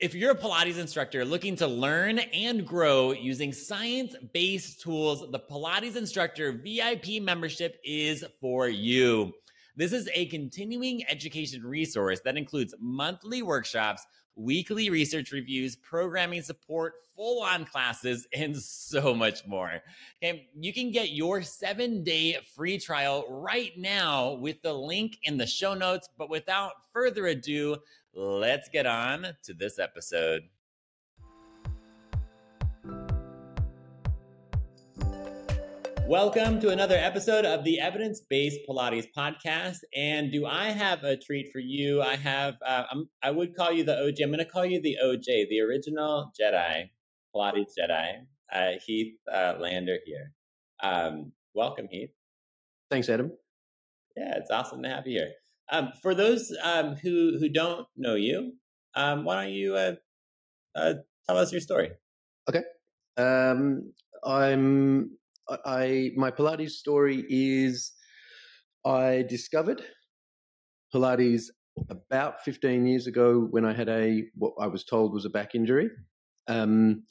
[0.00, 5.38] If you're a Pilates instructor looking to learn and grow using science based tools, the
[5.38, 9.34] Pilates Instructor VIP membership is for you.
[9.76, 16.94] This is a continuing education resource that includes monthly workshops, weekly research reviews, programming support,
[17.14, 19.82] full on classes, and so much more.
[20.24, 25.36] Okay, you can get your seven day free trial right now with the link in
[25.36, 26.08] the show notes.
[26.16, 27.76] But without further ado,
[28.14, 30.42] let's get on to this episode.
[36.06, 39.78] Welcome to another episode of the Evidence Based Pilates Podcast.
[39.94, 42.02] And do I have a treat for you?
[42.02, 42.82] I have, uh,
[43.22, 44.20] i would call you the OG.
[44.20, 46.90] I'm going to call you the OJ, the original Jedi,
[47.32, 48.14] Pilates Jedi,
[48.52, 50.32] uh, Heath uh, Lander here.
[50.82, 52.10] Um, welcome, Heath.
[52.90, 53.30] Thanks, Adam.
[54.16, 55.30] Yeah, it's awesome to have you here.
[55.70, 58.54] Um, for those um, who who don't know you,
[58.94, 59.94] um, why don't you uh,
[60.74, 60.94] uh,
[61.26, 61.90] tell us your story?
[62.48, 62.62] Okay,
[63.16, 63.92] um,
[64.24, 65.16] I'm
[65.64, 67.92] I my Pilates story is
[68.84, 69.82] I discovered
[70.94, 71.44] Pilates
[71.88, 75.54] about 15 years ago when I had a what I was told was a back
[75.54, 75.90] injury.
[76.48, 77.04] Um,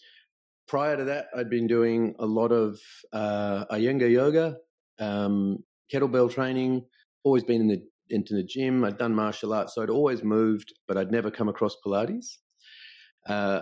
[0.67, 2.80] prior to that, I'd been doing a lot of
[3.14, 4.58] uh, Iyengar yoga,
[5.00, 6.86] um, kettlebell training.
[7.23, 8.84] Always been in the into the gym.
[8.84, 12.38] I'd done martial arts, so I'd always moved, but I'd never come across Pilates.
[13.28, 13.62] Uh,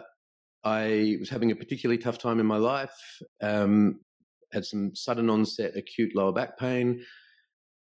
[0.64, 2.96] I was having a particularly tough time in my life.
[3.42, 4.02] Um,
[4.52, 7.04] had some sudden onset acute lower back pain.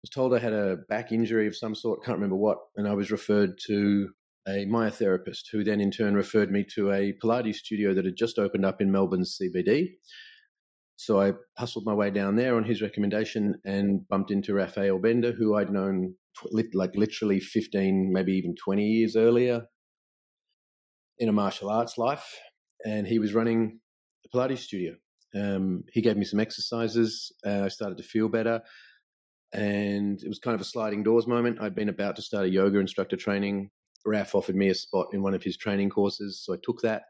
[0.01, 2.93] Was told I had a back injury of some sort, can't remember what, and I
[2.93, 4.09] was referred to
[4.47, 8.39] a myotherapist, who then in turn referred me to a Pilates studio that had just
[8.39, 9.91] opened up in Melbourne's CBD.
[11.01, 15.31] So I hustled my way down there on his recommendation and bumped into Raphael Bender,
[15.31, 16.15] who I'd known
[16.51, 19.61] like literally 15, maybe even 20 years earlier
[21.17, 22.37] in a martial arts life.
[22.85, 23.79] And he was running
[24.25, 24.95] a Pilates studio.
[25.33, 27.31] Um, he gave me some exercises.
[27.47, 28.59] Uh, I started to feel better.
[29.53, 31.61] And it was kind of a sliding doors moment.
[31.61, 33.69] I'd been about to start a yoga instructor training.
[34.05, 36.43] Raf offered me a spot in one of his training courses.
[36.43, 37.03] So I took that.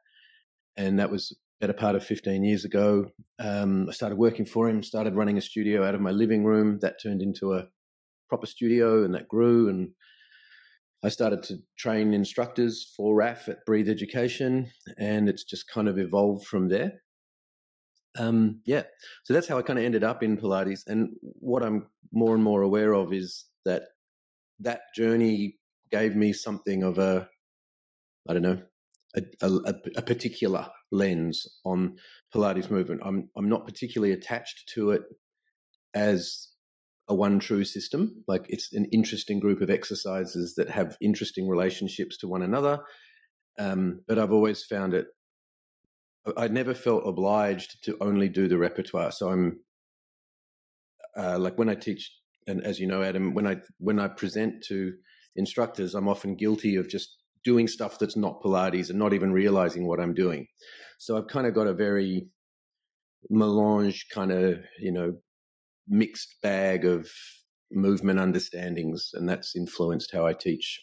[0.77, 3.11] And that was better part of 15 years ago.
[3.39, 6.79] Um, I started working for him, started running a studio out of my living room.
[6.81, 7.67] That turned into a
[8.29, 9.67] proper studio and that grew.
[9.67, 9.89] And
[11.03, 14.71] I started to train instructors for Raf at Breathe Education.
[14.97, 17.01] And it's just kind of evolved from there.
[18.17, 18.83] Um, yeah,
[19.23, 20.81] so that's how I kind of ended up in Pilates.
[20.87, 23.83] And what I'm more and more aware of is that
[24.59, 25.57] that journey
[25.91, 27.29] gave me something of a,
[28.27, 28.61] I don't know,
[29.15, 31.97] a, a, a, particular lens on
[32.33, 33.01] Pilates movement.
[33.03, 35.03] I'm I'm not particularly attached to it
[35.93, 36.49] as
[37.07, 38.23] a one true system.
[38.27, 42.79] Like it's an interesting group of exercises that have interesting relationships to one another.
[43.57, 45.07] Um, but I've always found it.
[46.37, 49.11] I never felt obliged to only do the repertoire.
[49.11, 49.59] So I'm
[51.17, 52.11] uh, like when I teach,
[52.47, 54.93] and as you know, Adam, when I when I present to
[55.35, 59.87] instructors, I'm often guilty of just doing stuff that's not Pilates and not even realizing
[59.87, 60.47] what I'm doing.
[60.97, 62.27] So I've kind of got a very
[63.29, 65.13] melange kind of, you know,
[65.87, 67.09] mixed bag of
[67.71, 70.81] movement understandings, and that's influenced how I teach.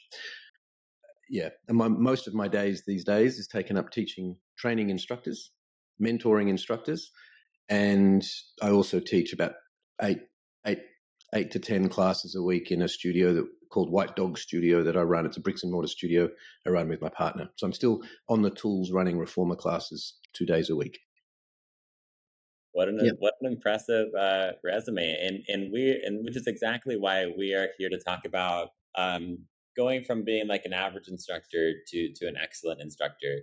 [1.29, 5.51] Yeah, and my, most of my days these days is taken up teaching training instructors,
[6.01, 7.11] mentoring instructors,
[7.69, 8.25] and
[8.63, 9.53] I also teach about
[10.03, 10.21] eight,
[10.67, 10.81] eight,
[11.35, 14.97] eight to ten classes a week in a studio that called White Dog Studio that
[14.97, 15.27] I run.
[15.27, 16.29] It's a bricks and mortar studio
[16.67, 17.49] I run with my partner.
[17.57, 20.99] So I'm still on the tools running reformer classes two days a week.
[22.73, 23.15] What an yep.
[23.21, 27.69] what an impressive uh, resume, and and we and which is exactly why we are
[27.79, 29.39] here to talk about um,
[29.75, 33.41] going from being like an average instructor to to an excellent instructor.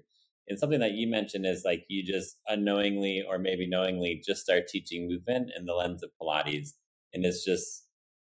[0.48, 4.68] And something that you mentioned is like you just unknowingly or maybe knowingly just start
[4.68, 6.74] teaching movement in the lens of Pilates,
[7.12, 7.83] and it's just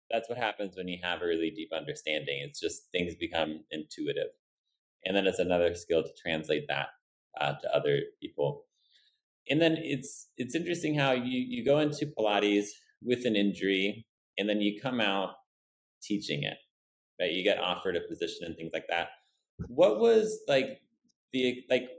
[0.09, 2.41] that's what happens when you have a really deep understanding.
[2.43, 4.31] It's just things become intuitive.
[5.05, 6.87] And then it's another skill to translate that
[7.39, 8.65] uh, to other people.
[9.49, 12.67] And then it's it's interesting how you you go into Pilates
[13.01, 14.05] with an injury
[14.37, 15.35] and then you come out
[16.01, 16.57] teaching it.
[17.19, 17.31] Right?
[17.31, 19.09] You get offered a position and things like that.
[19.67, 20.81] What was like
[21.33, 21.89] the like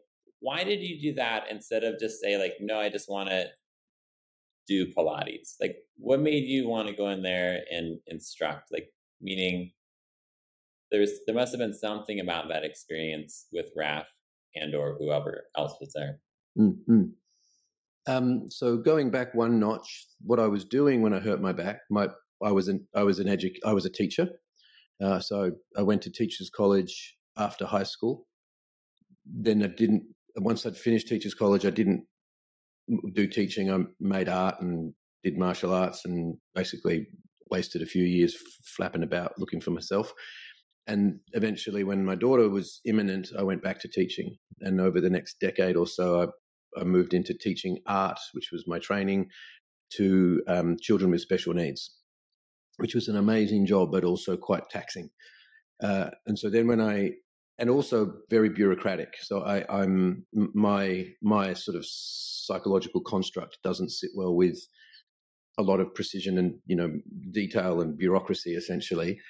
[0.41, 3.47] why did you do that instead of just say like no, I just want to
[4.67, 5.55] do Pilates?
[5.61, 8.73] Like, what made you want to go in there and instruct?
[8.73, 9.73] Like, meaning
[10.91, 14.07] there's there must have been something about that experience with Raf
[14.55, 16.21] and or whoever else was there.
[16.59, 17.03] Mm-hmm.
[18.07, 21.81] Um, so going back one notch, what I was doing when I hurt my back,
[21.91, 22.09] my
[22.43, 24.29] I was an I was an edu- I was a teacher.
[25.03, 28.27] Uh, so I went to teachers college after high school.
[29.25, 30.05] then I didn't.
[30.37, 32.05] Once I'd finished teachers college, I didn't
[33.15, 33.71] do teaching.
[33.71, 37.07] I made art and did martial arts, and basically
[37.51, 38.37] wasted a few years
[38.77, 40.13] flapping about looking for myself.
[40.87, 44.37] And eventually, when my daughter was imminent, I went back to teaching.
[44.61, 48.65] And over the next decade or so, I, I moved into teaching art, which was
[48.67, 49.29] my training,
[49.95, 51.97] to um, children with special needs,
[52.79, 55.11] which was an amazing job, but also quite taxing.
[55.83, 57.13] Uh, and so then when I
[57.61, 59.15] and also very bureaucratic.
[59.21, 64.59] So I, I'm my my sort of psychological construct doesn't sit well with
[65.59, 66.91] a lot of precision and you know
[67.31, 69.21] detail and bureaucracy essentially.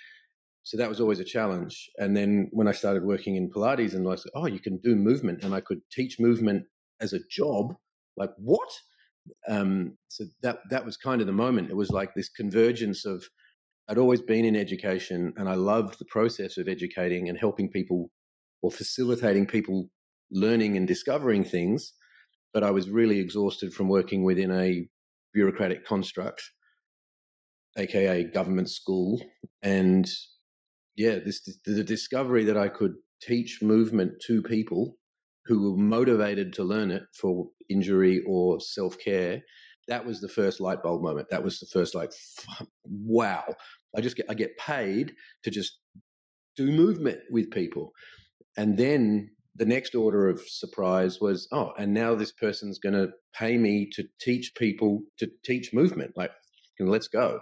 [0.63, 1.91] So that was always a challenge.
[1.99, 4.95] And then when I started working in Pilates and I said, oh, you can do
[4.95, 6.65] movement and I could teach movement
[7.01, 7.75] as a job.
[8.17, 8.71] Like what?
[9.49, 11.71] Um, so that that was kind of the moment.
[11.71, 13.25] It was like this convergence of
[13.89, 18.09] I'd always been in education and I loved the process of educating and helping people
[18.63, 19.91] or facilitating people
[20.31, 21.93] learning and discovering things.
[22.53, 24.89] But I was really exhausted from working within a
[25.33, 26.43] bureaucratic construct,
[27.77, 29.23] aka government school.
[29.63, 30.09] And
[30.97, 34.97] yeah, this the discovery that I could teach movement to people
[35.47, 39.43] who were motivated to learn it for injury or self care.
[39.89, 41.29] That was the first light bulb moment.
[41.31, 42.13] That was the first like,
[42.85, 43.45] wow!
[43.97, 45.13] I just get I get paid
[45.45, 45.79] to just
[46.57, 47.93] do movement with people,
[48.61, 53.09] and then the next order of surprise was, oh, and now this person's going to
[53.35, 56.13] pay me to teach people to teach movement.
[56.15, 56.31] Like,
[56.79, 57.41] let's go.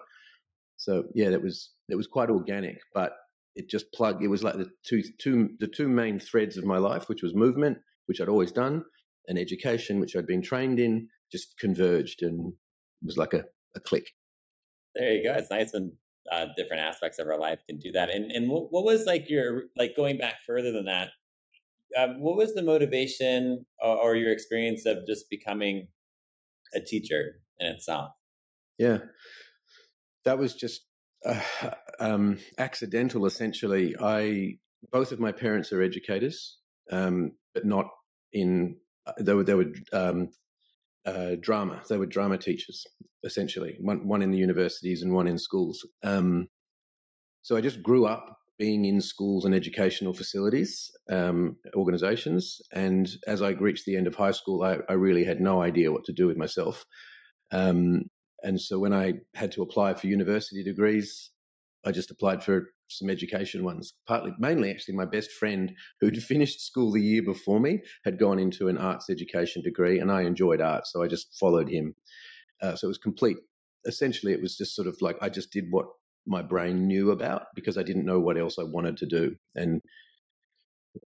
[0.77, 3.15] So yeah, that was that was quite organic, but
[3.57, 4.23] it just plugged.
[4.23, 7.35] It was like the two two the two main threads of my life, which was
[7.35, 8.85] movement, which I'd always done,
[9.27, 12.53] and education, which I'd been trained in, just converged and
[13.03, 13.43] was like a,
[13.75, 14.07] a click.
[14.95, 15.35] There you go.
[15.35, 15.95] It's nice when
[16.33, 18.11] uh, different aspects of our life can do that.
[18.11, 21.11] And and what, what was like your like going back further than that?
[21.97, 25.89] um, what was the motivation or, or, your experience of just becoming
[26.75, 28.11] a teacher in itself?
[28.79, 28.99] Yeah,
[30.25, 30.83] that was just
[31.25, 31.41] uh,
[32.01, 33.27] um, accidental.
[33.27, 34.59] Essentially, I
[34.93, 36.59] both of my parents are educators,
[36.91, 37.87] um, but not
[38.33, 38.77] in.
[39.07, 40.31] Uh, they were they were um,
[41.07, 41.83] uh, drama.
[41.89, 42.87] They were drama teachers,
[43.25, 43.77] essentially.
[43.81, 45.87] One one in the universities and one in schools.
[46.03, 46.49] Um,
[47.43, 52.61] so I just grew up being in schools and educational facilities, um, organizations.
[52.73, 55.93] And as I reached the end of high school, I, I really had no idea
[55.93, 56.85] what to do with myself.
[57.53, 58.03] Um,
[58.43, 61.31] and so when I had to apply for university degrees,
[61.85, 63.95] I just applied for some education ones.
[64.07, 68.39] Partly, mainly, actually, my best friend who'd finished school the year before me had gone
[68.39, 71.95] into an arts education degree, and I enjoyed art, so I just followed him.
[72.61, 73.39] Uh, so it was complete.
[73.87, 75.87] Essentially, it was just sort of like I just did what
[76.27, 79.37] my brain knew about because I didn't know what else I wanted to do.
[79.55, 79.81] And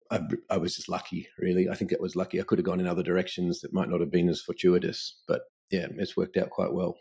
[0.10, 1.68] I, I, was just lucky, really.
[1.70, 2.40] I think it was lucky.
[2.40, 5.42] I could have gone in other directions that might not have been as fortuitous, but
[5.72, 6.96] yeah, it's worked out quite well.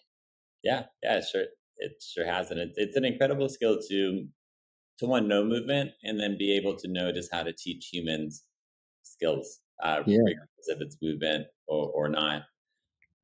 [0.62, 1.44] Yeah, yeah, sure,
[1.78, 4.26] it sure has, and it, it's an incredible skill to
[4.98, 8.44] to one know movement and then be able to know just how to teach humans
[9.02, 10.18] skills, uh, yeah.
[10.18, 12.42] regardless if it's movement or, or not.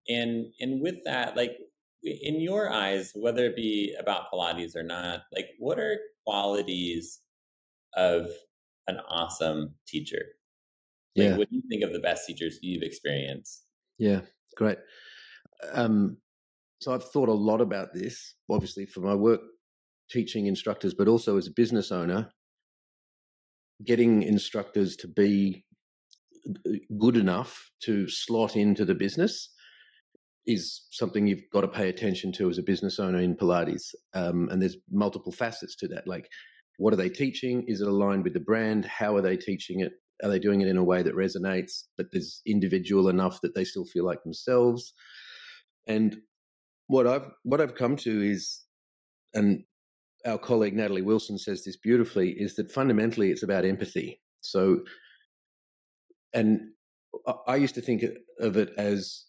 [0.08, 1.56] And and with that, like
[2.02, 7.20] in your eyes, whether it be about Pilates or not, like what are qualities
[7.96, 8.28] of
[8.86, 10.22] an awesome teacher?
[11.16, 11.36] Like, yeah.
[11.36, 13.64] What do you think of the best teachers you've experienced?
[13.98, 14.20] Yeah,
[14.56, 14.78] great.
[15.72, 16.18] Um,
[16.80, 19.40] so I've thought a lot about this, obviously, for my work
[20.10, 22.30] teaching instructors, but also as a business owner,
[23.84, 25.64] getting instructors to be
[26.48, 29.50] uh, good enough to slot into the business
[30.46, 33.94] is something you've got to pay attention to as a business owner in Pilates.
[34.12, 36.06] Um, and there's multiple facets to that.
[36.06, 36.28] Like,
[36.76, 37.64] what are they teaching?
[37.66, 38.84] Is it aligned with the brand?
[38.84, 39.92] How are they teaching it?
[40.22, 43.64] Are they doing it in a way that resonates, but is individual enough that they
[43.64, 44.92] still feel like themselves?
[45.86, 46.18] And
[46.86, 48.62] what I've what I've come to is,
[49.32, 49.64] and
[50.26, 54.20] our colleague Natalie Wilson says this beautifully, is that fundamentally it's about empathy.
[54.40, 54.80] So,
[56.32, 56.60] and
[57.46, 58.04] I used to think
[58.40, 59.24] of it as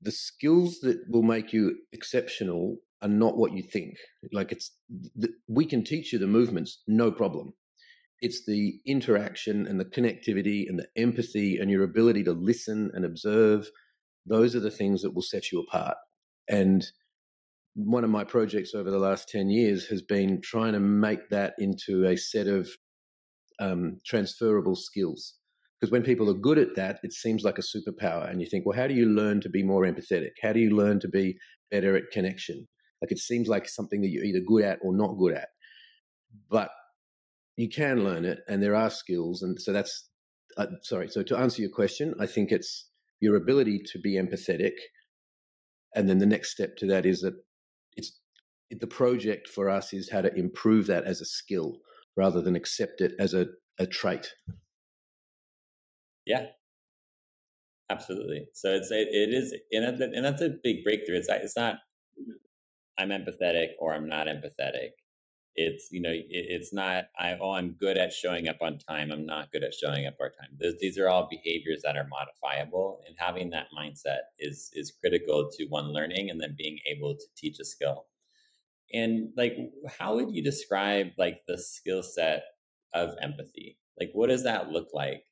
[0.00, 3.96] the skills that will make you exceptional are not what you think.
[4.32, 4.70] Like it's,
[5.48, 7.54] we can teach you the movements, no problem.
[8.20, 13.04] It's the interaction and the connectivity and the empathy and your ability to listen and
[13.04, 13.70] observe.
[14.26, 15.96] Those are the things that will set you apart.
[16.48, 16.86] And
[17.74, 21.54] one of my projects over the last 10 years has been trying to make that
[21.58, 22.68] into a set of
[23.60, 25.34] um, transferable skills
[25.80, 28.30] because when people are good at that, it seems like a superpower.
[28.30, 30.32] And you think, well, how do you learn to be more empathetic?
[30.42, 31.38] How do you learn to be
[31.70, 32.68] better at connection?
[33.00, 35.48] Like it seems like something that you're either good at or not good at.
[36.50, 36.68] But
[37.56, 39.42] you can learn it, and there are skills.
[39.42, 40.10] And so that's
[40.58, 41.08] uh, sorry.
[41.08, 42.88] So to answer your question, I think it's
[43.20, 44.74] your ability to be empathetic,
[45.94, 47.34] and then the next step to that is that
[47.96, 48.20] it's
[48.70, 51.78] the project for us is how to improve that as a skill
[52.16, 53.46] rather than accept it as a,
[53.78, 54.34] a trait.
[56.26, 56.46] Yeah,
[57.90, 58.48] absolutely.
[58.54, 61.16] So it's it, it is, and that's a big breakthrough.
[61.16, 61.76] It's it's not
[62.98, 64.90] I'm empathetic or I'm not empathetic.
[65.56, 69.10] It's you know it, it's not I oh I'm good at showing up on time.
[69.10, 70.56] I'm not good at showing up on time.
[70.58, 75.50] These, these are all behaviors that are modifiable, and having that mindset is is critical
[75.52, 78.06] to one learning and then being able to teach a skill.
[78.92, 79.56] And like,
[79.98, 82.44] how would you describe like the skill set
[82.92, 83.78] of empathy?
[83.98, 85.24] Like, what does that look like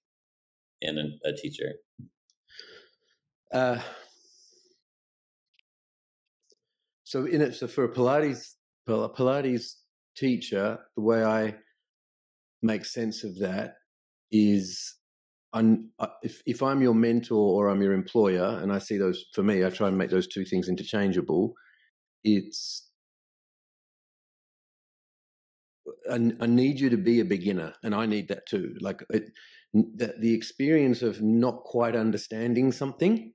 [0.81, 1.75] in a, a teacher?
[3.53, 3.81] Uh,
[7.05, 8.55] so in it, so for Pilates
[8.87, 9.77] Pilates
[10.19, 11.55] teacher, the way I
[12.63, 13.75] make sense of that
[14.31, 14.97] is
[15.53, 19.25] I'm, uh, if, if I'm your mentor or I'm your employer, and I see those
[19.33, 21.55] for me, I try and make those two things interchangeable.
[22.25, 22.87] It's
[26.11, 28.77] I, I need you to be a beginner, and I need that too.
[28.81, 29.31] Like it,
[29.97, 33.33] that, the experience of not quite understanding something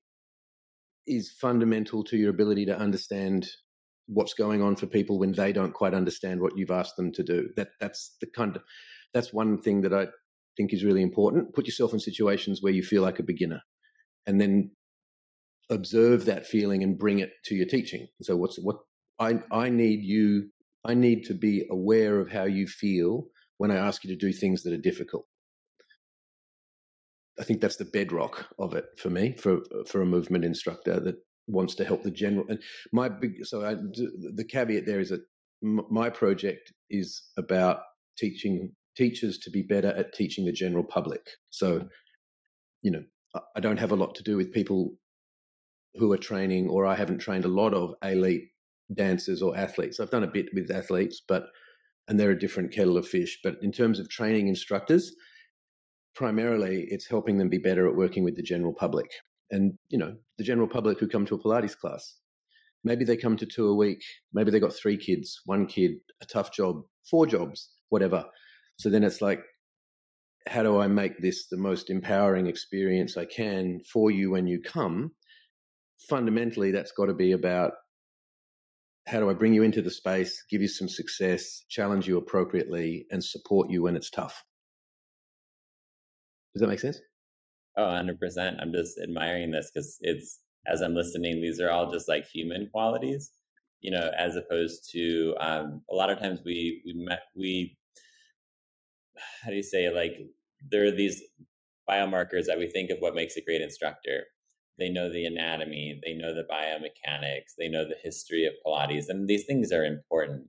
[1.07, 3.47] is fundamental to your ability to understand
[4.07, 7.23] what's going on for people when they don't quite understand what you've asked them to
[7.23, 7.49] do.
[7.55, 8.63] That that's the kind of
[9.13, 10.07] that's one thing that I
[10.57, 11.53] think is really important.
[11.53, 13.61] Put yourself in situations where you feel like a beginner,
[14.25, 14.71] and then
[15.69, 18.07] observe that feeling and bring it to your teaching.
[18.21, 18.77] So what's what
[19.19, 20.49] I I need you
[20.85, 24.33] I need to be aware of how you feel when I ask you to do
[24.33, 25.25] things that are difficult.
[27.39, 31.15] I think that's the bedrock of it for me, for for a movement instructor that
[31.47, 32.45] wants to help the general.
[32.49, 35.21] And my big so I, the caveat there is that
[35.61, 37.79] my project is about
[38.17, 41.21] teaching teachers to be better at teaching the general public.
[41.49, 41.87] So, mm-hmm.
[42.81, 43.03] you know,
[43.55, 44.93] I don't have a lot to do with people
[45.95, 48.49] who are training, or I haven't trained a lot of elite
[48.93, 49.99] dancers or athletes.
[49.99, 51.45] I've done a bit with athletes, but
[52.07, 53.39] and they're a different kettle of fish.
[53.43, 55.15] But in terms of training instructors,
[56.15, 59.09] primarily it's helping them be better at working with the general public.
[59.51, 62.17] And you know, the general public who come to a Pilates class,
[62.83, 64.03] maybe they come to two a week.
[64.33, 68.25] Maybe they got three kids, one kid, a tough job, four jobs, whatever.
[68.77, 69.41] So then it's like,
[70.47, 74.61] how do I make this the most empowering experience I can for you when you
[74.61, 75.11] come?
[76.09, 77.73] Fundamentally, that's got to be about
[79.07, 83.05] how do I bring you into the space, give you some success, challenge you appropriately,
[83.11, 84.43] and support you when it's tough?
[86.53, 86.99] Does that make sense?
[87.77, 88.61] Oh, 100%.
[88.61, 92.69] I'm just admiring this because it's, as I'm listening, these are all just like human
[92.71, 93.31] qualities,
[93.81, 97.77] you know, as opposed to um, a lot of times we, we met, we,
[99.43, 100.13] how do you say, like,
[100.69, 101.21] there are these
[101.89, 104.23] biomarkers that we think of what makes a great instructor
[104.79, 109.27] they know the anatomy, they know the biomechanics, they know the history of Pilates, and
[109.27, 110.47] these things are important.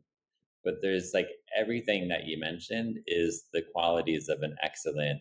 [0.65, 5.21] But there's like everything that you mentioned is the qualities of an excellent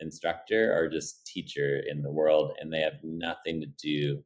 [0.00, 4.22] instructor or just teacher in the world, and they have nothing to do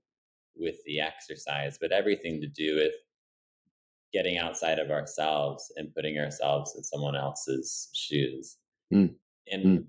[0.56, 2.94] with the exercise, but everything to do with
[4.12, 8.56] getting outside of ourselves and putting ourselves in someone else's shoes.
[8.92, 9.14] Mm.
[9.52, 9.84] And mm.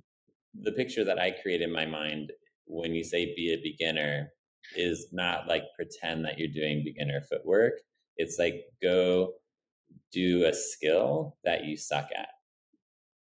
[0.61, 2.31] the picture that I create in my mind
[2.65, 4.29] when you say be a beginner
[4.75, 7.73] is not like pretend that you're doing beginner footwork.
[8.17, 9.33] It's like go
[10.11, 12.29] do a skill that you suck at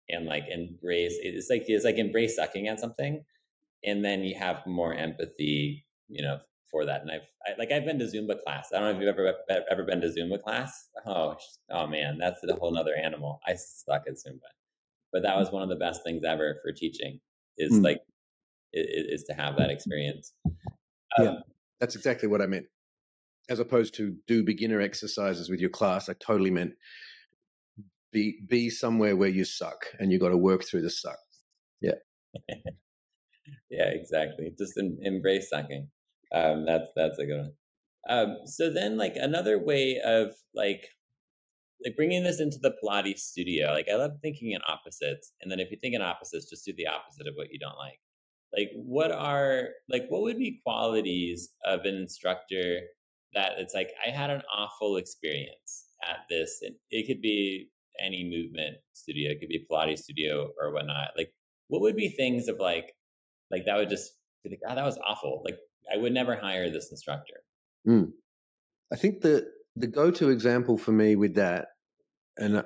[0.09, 3.23] and like embrace it's like it's like embrace sucking at something
[3.83, 7.85] and then you have more empathy you know for that and i've I, like i've
[7.85, 9.33] been to zumba class i don't know if you've ever
[9.71, 11.35] ever been to zumba class oh
[11.71, 14.39] oh man that's a whole nother animal i suck at zumba
[15.13, 17.19] but that was one of the best things ever for teaching
[17.57, 17.83] is mm.
[17.83, 18.01] like
[18.73, 20.33] is, to have that experience.
[21.17, 21.35] Um, yeah,
[21.79, 22.65] that's exactly what I meant.
[23.49, 26.73] As opposed to do beginner exercises with your class, I totally meant
[28.13, 31.19] be be somewhere where you suck and you got to work through the suck.
[31.81, 31.95] Yeah.
[33.69, 34.51] yeah, exactly.
[34.57, 35.89] Just in, embrace sucking.
[36.33, 37.51] Um, that's that's a good one.
[38.09, 40.87] Um, so then, like another way of like
[41.83, 43.71] like bringing this into the Pilates studio.
[43.71, 46.73] Like I love thinking in opposites, and then if you think in opposites, just do
[46.77, 47.99] the opposite of what you don't like
[48.55, 52.79] like what are like what would be qualities of an instructor
[53.33, 57.69] that it's like i had an awful experience at this and it could be
[58.01, 61.31] any movement studio it could be pilates studio or whatnot like
[61.67, 62.93] what would be things of like
[63.51, 65.57] like that would just be like oh that was awful like
[65.93, 67.35] i would never hire this instructor
[67.87, 68.09] mm.
[68.91, 69.45] i think the
[69.75, 71.67] the go-to example for me with that
[72.37, 72.63] and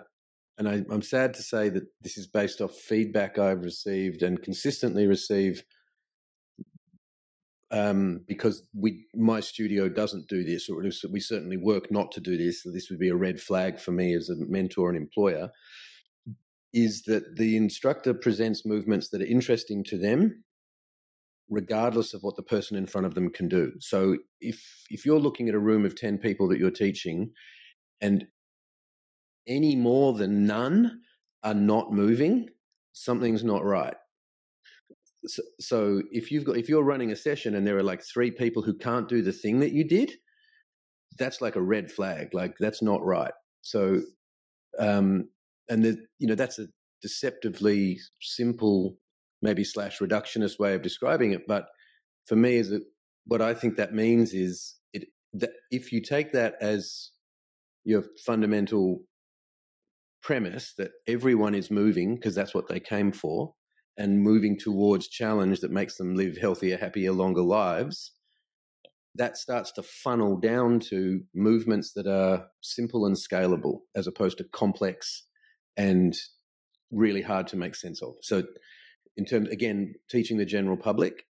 [0.58, 4.42] and I, I'm sad to say that this is based off feedback I've received and
[4.42, 5.64] consistently receive
[7.72, 10.82] um, because we my studio doesn't do this, or
[11.12, 12.64] we certainly work not to do this.
[12.64, 15.50] So this would be a red flag for me as a mentor and employer.
[16.74, 20.44] Is that the instructor presents movements that are interesting to them,
[21.50, 23.74] regardless of what the person in front of them can do.
[23.80, 27.32] So if if you're looking at a room of ten people that you're teaching,
[28.00, 28.28] and
[29.46, 31.02] any more than none
[31.44, 32.50] are not moving,
[32.94, 33.96] something's not right
[35.28, 38.32] so, so if you've got if you're running a session and there are like three
[38.32, 40.14] people who can't do the thing that you did
[41.18, 43.34] that's like a red flag like that's not right.
[43.62, 44.02] So
[44.80, 45.30] um
[45.70, 46.68] and the you know that's a
[47.02, 48.98] deceptively simple
[49.42, 51.66] maybe slash reductionist way of describing it but
[52.26, 52.82] for me is that
[53.26, 57.12] what i think that means is it that if you take that as
[57.84, 59.00] your fundamental
[60.24, 63.54] premise that everyone is moving because that's what they came for
[63.98, 68.12] and moving towards challenge that makes them live healthier, happier, longer lives,
[69.16, 74.44] that starts to funnel down to movements that are simple and scalable as opposed to
[74.44, 75.24] complex
[75.76, 76.16] and
[76.92, 78.14] really hard to make sense of.
[78.22, 78.44] So,
[79.16, 81.26] in terms, again, teaching the general public,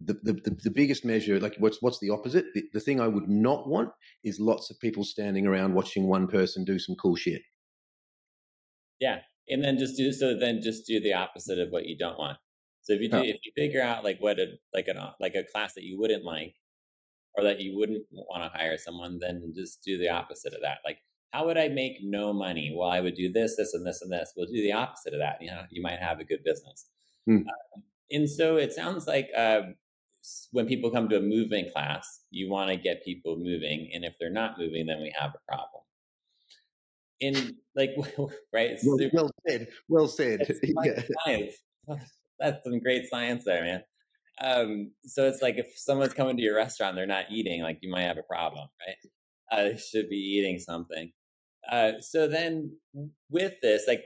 [0.00, 2.44] the, the, the, biggest measure, like what's, what's the opposite?
[2.54, 3.90] The, the thing I would not want
[4.22, 7.42] is lots of people standing around watching one person do some cool shit.
[9.00, 12.18] Yeah, and then just do so then just do the opposite of what you don't
[12.18, 12.38] want.
[12.82, 13.22] So if you do, oh.
[13.22, 16.24] if you figure out like what a like a like a class that you wouldn't
[16.24, 16.54] like
[17.34, 20.78] or that you wouldn't want to hire someone then just do the opposite of that.
[20.84, 20.98] Like
[21.32, 22.74] how would i make no money?
[22.76, 24.32] Well i would do this this and this and this.
[24.36, 25.38] We'll do the opposite of that.
[25.40, 26.86] You know you might have a good business.
[27.26, 27.38] Hmm.
[27.38, 29.62] uh, and so it sounds like uh,
[30.52, 34.14] when people come to a movement class you want to get people moving and if
[34.18, 35.82] they're not moving then we have a problem
[37.20, 37.90] in like
[38.52, 38.76] right?
[38.84, 40.58] Well, well said well said.
[40.84, 41.02] Yeah.
[41.24, 41.54] science.
[42.38, 43.82] That's some great science there man.
[44.40, 47.90] Um so it's like if someone's coming to your restaurant they're not eating like you
[47.90, 48.96] might have a problem right?
[49.50, 51.12] Uh, they should be eating something.
[51.70, 52.76] Uh so then
[53.30, 54.04] with this like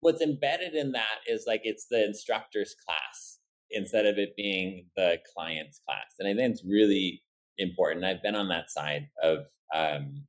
[0.00, 3.38] what's embedded in that is like it's the instructor's class
[3.70, 7.22] instead of it being the client's class and i think it's really
[7.58, 8.04] important.
[8.04, 10.24] I've been on that side of um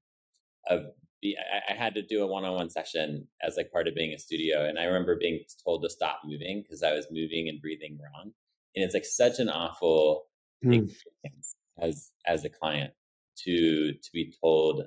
[0.69, 0.85] of
[1.23, 4.19] be, I, I had to do a one-on-one session as like part of being a
[4.19, 7.97] studio, and I remember being told to stop moving because I was moving and breathing
[7.97, 8.31] wrong,
[8.75, 10.25] and it's like such an awful
[10.63, 10.83] mm.
[10.83, 12.93] experience as as a client
[13.45, 14.83] to to be told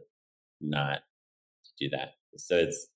[0.61, 1.01] not
[1.65, 2.11] to do that.
[2.37, 2.89] So it's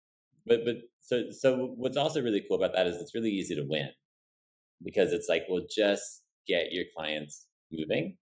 [0.46, 3.66] but but so so what's also really cool about that is it's really easy to
[3.68, 3.88] win
[4.84, 8.16] because it's like well just get your clients moving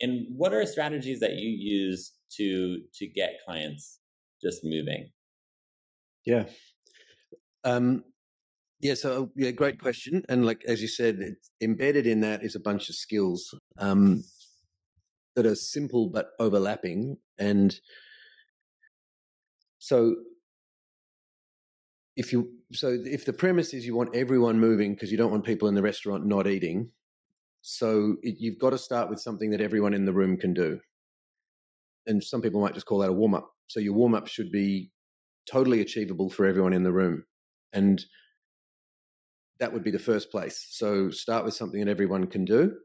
[0.00, 4.00] and what are strategies that you use to to get clients
[4.42, 5.10] just moving?
[6.24, 6.44] Yeah.
[7.64, 8.04] Um,
[8.80, 10.24] yeah, so yeah, great question.
[10.28, 14.22] And like as you said, embedded in that is a bunch of skills um,
[15.34, 17.16] that are simple but overlapping.
[17.38, 17.74] And
[19.78, 20.14] so,
[22.16, 25.44] if you so if the premise is you want everyone moving because you don't want
[25.44, 26.90] people in the restaurant not eating,
[27.62, 30.80] so it, you've got to start with something that everyone in the room can do.
[32.06, 33.50] And some people might just call that a warm up.
[33.66, 34.90] So your warm up should be
[35.50, 37.24] totally achievable for everyone in the room.
[37.72, 38.02] And
[39.60, 40.66] that would be the first place.
[40.70, 42.76] So start with something that everyone can do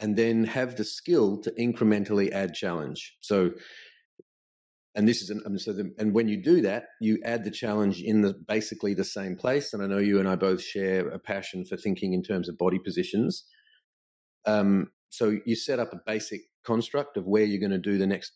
[0.00, 3.16] and then have the skill to incrementally add challenge.
[3.20, 3.52] So
[4.94, 7.50] and this is an, um, so the, and when you do that you add the
[7.50, 9.72] challenge in the basically the same place.
[9.72, 12.58] And i know you and i both share a passion for thinking in terms of
[12.58, 13.44] body positions.
[14.44, 18.06] Um, so you set up a basic construct of where you're going to do the
[18.06, 18.32] next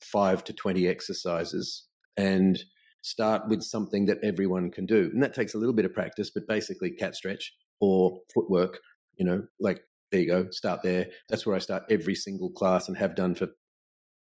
[0.00, 2.58] five to 20 exercises and
[3.02, 5.10] start with something that everyone can do.
[5.12, 8.78] And that takes a little bit of practice but basically cat stretch or footwork
[9.16, 11.06] you know like there you go start there.
[11.28, 13.48] That's where i start every single class and have done for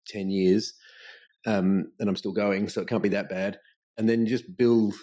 [0.08, 0.74] 10 years
[1.46, 3.58] um, and I'm still going, so it can't be that bad.
[3.98, 4.94] And then just build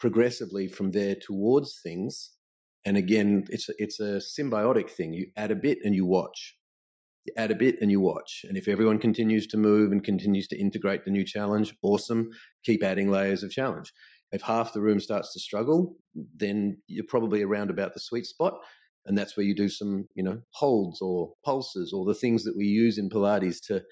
[0.00, 2.30] progressively from there towards things.
[2.84, 5.12] And again, it's it's a symbiotic thing.
[5.12, 6.56] You add a bit and you watch.
[7.24, 8.44] You add a bit and you watch.
[8.48, 12.30] And if everyone continues to move and continues to integrate the new challenge, awesome.
[12.64, 13.92] Keep adding layers of challenge.
[14.32, 15.96] If half the room starts to struggle,
[16.36, 18.54] then you're probably around about the sweet spot
[19.08, 22.56] and that's where you do some you know holds or pulses or the things that
[22.56, 23.82] we use in pilates to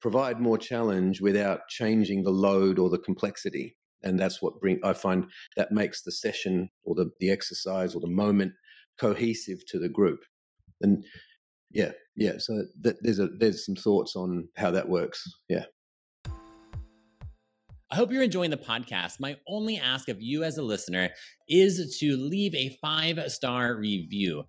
[0.00, 3.76] provide more challenge without changing the load or the complexity.
[4.02, 8.00] And that's what bring I find that makes the session or the, the exercise or
[8.00, 8.52] the moment
[8.98, 10.20] cohesive to the group.
[10.80, 11.04] And
[11.70, 12.34] yeah, yeah.
[12.38, 15.22] So there's a there's some thoughts on how that works.
[15.48, 15.64] Yeah.
[17.90, 19.18] I hope you're enjoying the podcast.
[19.18, 21.08] My only ask of you as a listener
[21.48, 24.44] is to leave a five star review.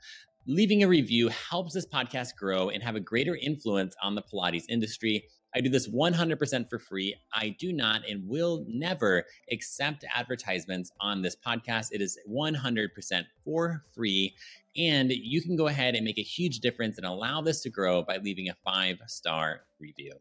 [0.46, 4.66] Leaving a review helps this podcast grow and have a greater influence on the Pilates
[4.68, 5.24] industry.
[5.56, 7.16] I do this 100% for free.
[7.34, 11.88] I do not and will never accept advertisements on this podcast.
[11.92, 14.36] It is 100% for free.
[14.78, 18.04] And you can go ahead and make a huge difference and allow this to grow
[18.04, 20.14] by leaving a five star review.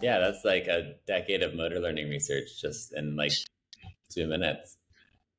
[0.00, 3.32] Yeah, that's like a decade of motor learning research just in like
[4.08, 4.78] two minutes.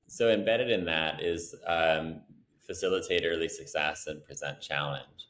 [0.07, 2.21] So, embedded in that is um,
[2.67, 5.29] facilitate early success and present challenge,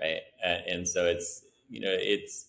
[0.00, 0.20] right?
[0.42, 2.48] And, and so it's you know it's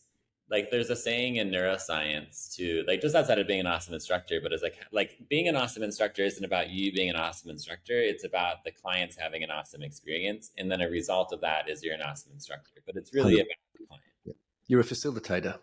[0.50, 4.40] like there's a saying in neuroscience to like just outside of being an awesome instructor
[4.44, 7.98] but it's like like being an awesome instructor isn't about you being an awesome instructor
[7.98, 11.82] it's about the clients having an awesome experience and then a result of that is
[11.82, 13.48] you're an awesome instructor but it's really about
[13.80, 14.38] the client.
[14.68, 15.58] You're a facilitator.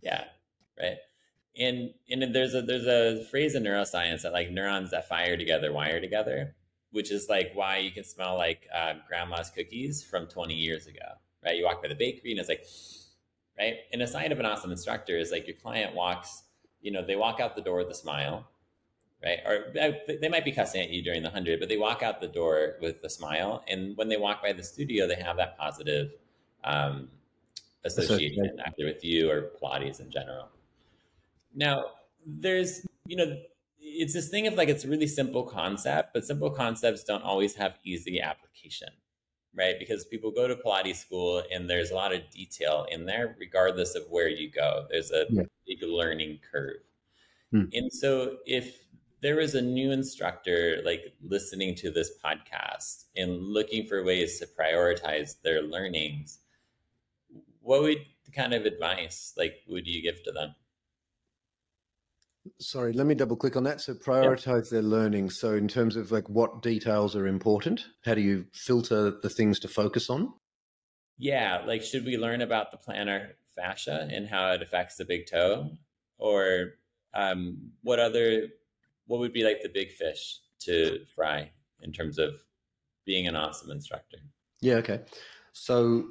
[0.00, 0.24] Yeah
[0.80, 0.96] right?
[1.58, 5.72] And and there's a there's a phrase in neuroscience that like neurons that fire together
[5.72, 6.54] wire together
[6.90, 11.18] which is like why you can smell like uh, grandma's cookies from 20 years ago
[11.44, 11.56] right?
[11.56, 12.64] You walk by the bakery and it's like,
[13.58, 13.74] right?
[13.92, 16.42] And a sign of an awesome instructor is like your client walks,
[16.80, 18.46] you know, they walk out the door with a smile,
[19.22, 19.38] right?
[19.44, 22.20] Or uh, they might be cussing at you during the hundred, but they walk out
[22.20, 23.64] the door with a smile.
[23.68, 26.12] And when they walk by the studio, they have that positive
[26.62, 27.08] um,
[27.84, 30.48] association either with you or Pilates in general.
[31.54, 31.84] Now,
[32.26, 33.36] there's, you know,
[33.78, 37.54] it's this thing of like it's a really simple concept, but simple concepts don't always
[37.54, 38.88] have easy application
[39.56, 39.78] right?
[39.78, 43.94] Because people go to Pilates school and there's a lot of detail in there, regardless
[43.94, 44.86] of where you go.
[44.90, 45.42] There's a yeah.
[45.66, 46.80] big learning curve.
[47.50, 47.64] Hmm.
[47.72, 48.84] And so if
[49.22, 54.46] there was a new instructor like listening to this podcast and looking for ways to
[54.46, 56.40] prioritize their learnings,
[57.62, 57.98] what would
[58.34, 60.54] kind of advice like would you give to them?
[62.60, 63.80] Sorry, let me double click on that.
[63.80, 65.30] So prioritize their learning.
[65.30, 69.58] So in terms of like what details are important, how do you filter the things
[69.60, 70.32] to focus on?
[71.16, 75.26] Yeah, like should we learn about the plantar fascia and how it affects the big
[75.30, 75.70] toe,
[76.18, 76.74] or
[77.14, 78.48] um, what other
[79.06, 82.34] what would be like the big fish to fry in terms of
[83.06, 84.18] being an awesome instructor?
[84.60, 84.76] Yeah.
[84.76, 85.00] Okay.
[85.52, 86.08] So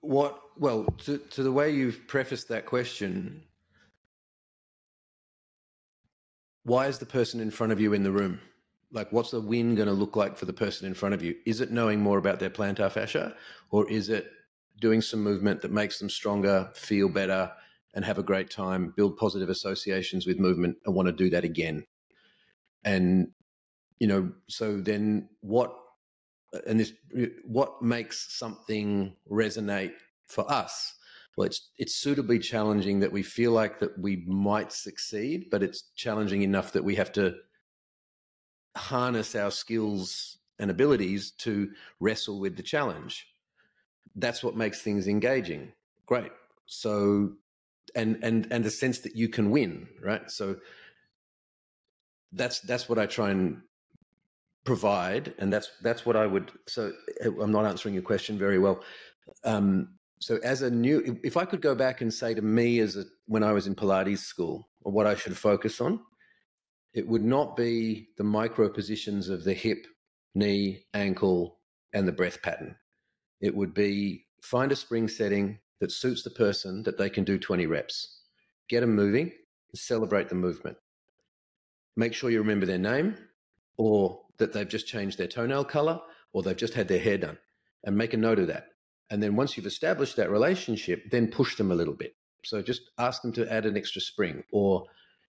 [0.00, 0.40] what?
[0.56, 3.44] Well, to, to the way you've prefaced that question,
[6.68, 8.40] why is the person in front of you in the room?
[8.92, 11.34] Like, what's the win going to look like for the person in front of you?
[11.46, 13.34] Is it knowing more about their plantar fascia,
[13.70, 14.30] or is it
[14.78, 17.50] doing some movement that makes them stronger, feel better,
[17.94, 21.44] and have a great time, build positive associations with movement, and want to do that
[21.44, 21.86] again?
[22.84, 23.28] And
[23.98, 25.74] you know, so then what?
[26.66, 26.92] And this,
[27.44, 29.92] what makes something resonate
[30.26, 30.94] for us?
[31.38, 35.82] Well, it's it's suitably challenging that we feel like that we might succeed, but it's
[35.94, 37.36] challenging enough that we have to
[38.76, 41.70] harness our skills and abilities to
[42.00, 43.28] wrestle with the challenge.
[44.16, 45.70] That's what makes things engaging.
[46.06, 46.32] Great.
[46.66, 47.34] So
[47.94, 50.28] and and and the sense that you can win, right?
[50.28, 50.56] So
[52.32, 53.62] that's that's what I try and
[54.64, 56.92] provide and that's that's what I would so
[57.24, 58.82] I'm not answering your question very well.
[59.44, 62.96] Um, so as a new if i could go back and say to me as
[62.96, 66.00] a, when i was in pilates school or what i should focus on
[66.94, 69.86] it would not be the micro positions of the hip
[70.34, 71.58] knee ankle
[71.92, 72.76] and the breath pattern.
[73.40, 77.38] It would be find a spring setting that suits the person that they can do
[77.38, 78.22] 20 reps.
[78.68, 79.32] Get them moving
[79.74, 80.78] celebrate the movement.
[81.94, 83.16] Make sure you remember their name
[83.76, 86.00] or that they've just changed their toenail color
[86.32, 87.36] or they've just had their hair done
[87.84, 88.68] and make a note of that
[89.10, 92.14] and then once you've established that relationship, then push them a little bit.
[92.44, 94.84] So just ask them to add an extra spring or,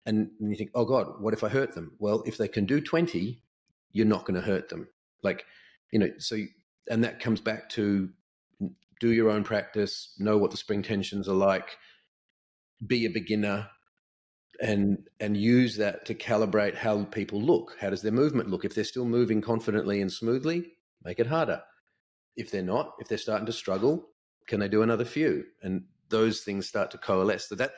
[0.06, 1.92] and, you think, oh God, what if I hurt them?
[1.98, 3.40] Well, if they can do 20,
[3.92, 4.88] you're not going to hurt them.
[5.22, 5.44] Like,
[5.90, 6.36] you know, so,
[6.88, 8.10] and that comes back to
[9.00, 11.76] do your own practice, know what the spring tensions are like,
[12.86, 13.68] be a beginner,
[14.60, 17.76] and and use that to calibrate how people look.
[17.80, 18.64] How does their movement look?
[18.64, 21.62] If they're still moving confidently and smoothly, make it harder
[22.36, 24.08] if they're not, if they're starting to struggle,
[24.46, 25.44] can they do another few?
[25.62, 27.48] And those things start to coalesce.
[27.48, 27.72] So that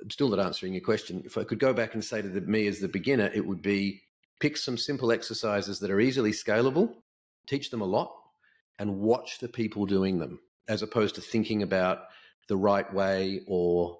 [0.00, 1.22] I'm still not answering your question.
[1.24, 3.62] If I could go back and say to the, me as the beginner, it would
[3.62, 4.02] be
[4.40, 6.94] pick some simple exercises that are easily scalable,
[7.46, 8.12] teach them a lot,
[8.78, 12.04] and watch the people doing them, as opposed to thinking about
[12.48, 13.98] the right way or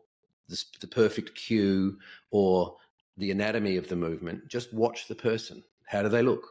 [0.48, 1.98] the, the perfect cue
[2.30, 2.76] or
[3.18, 4.48] the anatomy of the movement.
[4.48, 5.62] Just watch the person.
[5.86, 6.46] How do they look?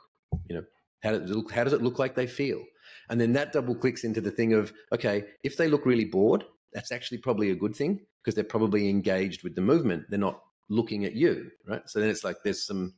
[0.48, 0.64] You know,
[1.02, 2.64] how does, it look, how does it look like they feel?
[3.10, 6.44] And then that double clicks into the thing of, okay, if they look really bored,
[6.74, 10.06] that's actually probably a good thing because they're probably engaged with the movement.
[10.10, 11.82] They're not looking at you, right?
[11.88, 12.94] So then it's like there's some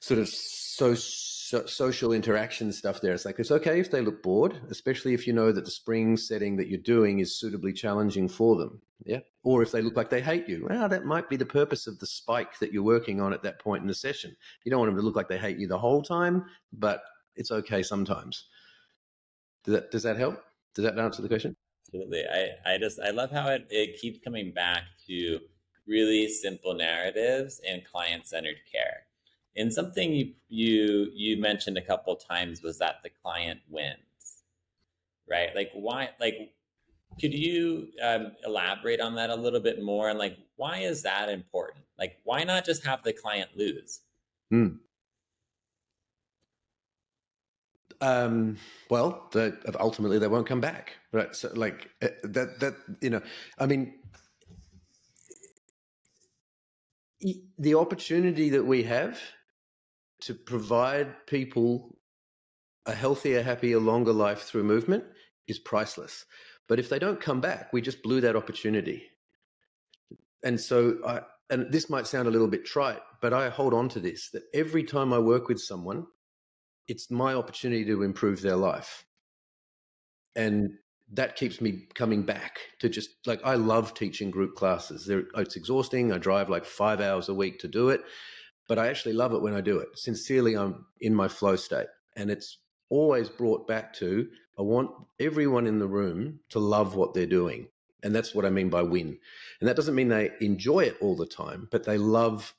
[0.00, 0.94] sort of so,
[1.48, 3.14] so, social interaction stuff there.
[3.14, 6.14] It's like it's okay if they look bored, especially if you know that the spring
[6.18, 8.82] setting that you're doing is suitably challenging for them.
[9.06, 11.86] Yeah, or if they look like they hate you, well, that might be the purpose
[11.86, 14.36] of the spike that you're working on at that point in the session.
[14.62, 17.00] You don't want them to look like they hate you the whole time, but
[17.34, 18.44] it's okay sometimes.
[19.64, 20.44] Does that does that help?
[20.74, 21.56] Does that answer the question?
[21.86, 22.24] Absolutely.
[22.30, 25.38] I, I just I love how it, it keeps coming back to
[25.86, 29.07] really simple narratives and client centered care.
[29.58, 34.42] And something you you you mentioned a couple times was that the client wins,
[35.28, 35.48] right?
[35.54, 36.10] Like why?
[36.20, 36.54] Like,
[37.20, 40.08] could you um, elaborate on that a little bit more?
[40.08, 41.84] And like, why is that important?
[41.98, 44.00] Like, why not just have the client lose?
[44.50, 44.68] Hmm.
[48.00, 51.34] Um, well, the, ultimately they won't come back, right?
[51.34, 53.22] So, like uh, that, that you know,
[53.58, 53.94] I mean,
[57.58, 59.18] the opportunity that we have
[60.22, 61.96] to provide people
[62.86, 65.04] a healthier, happier, longer life through movement
[65.46, 66.24] is priceless.
[66.68, 69.04] But if they don't come back, we just blew that opportunity.
[70.42, 73.88] And so, I, and this might sound a little bit trite, but I hold on
[73.90, 76.06] to this that every time I work with someone,
[76.88, 79.04] it's my opportunity to improve their life.
[80.36, 80.70] And
[81.12, 85.06] that keeps me coming back to just like I love teaching group classes.
[85.06, 86.12] They're, it's exhausting.
[86.12, 88.02] I drive like five hours a week to do it,
[88.68, 89.88] but I actually love it when I do it.
[89.98, 92.58] Sincerely, I'm in my flow state, and it's
[92.90, 94.28] always brought back to
[94.58, 97.68] I want everyone in the room to love what they're doing,
[98.02, 99.18] and that's what I mean by win.
[99.60, 102.54] And that doesn't mean they enjoy it all the time, but they love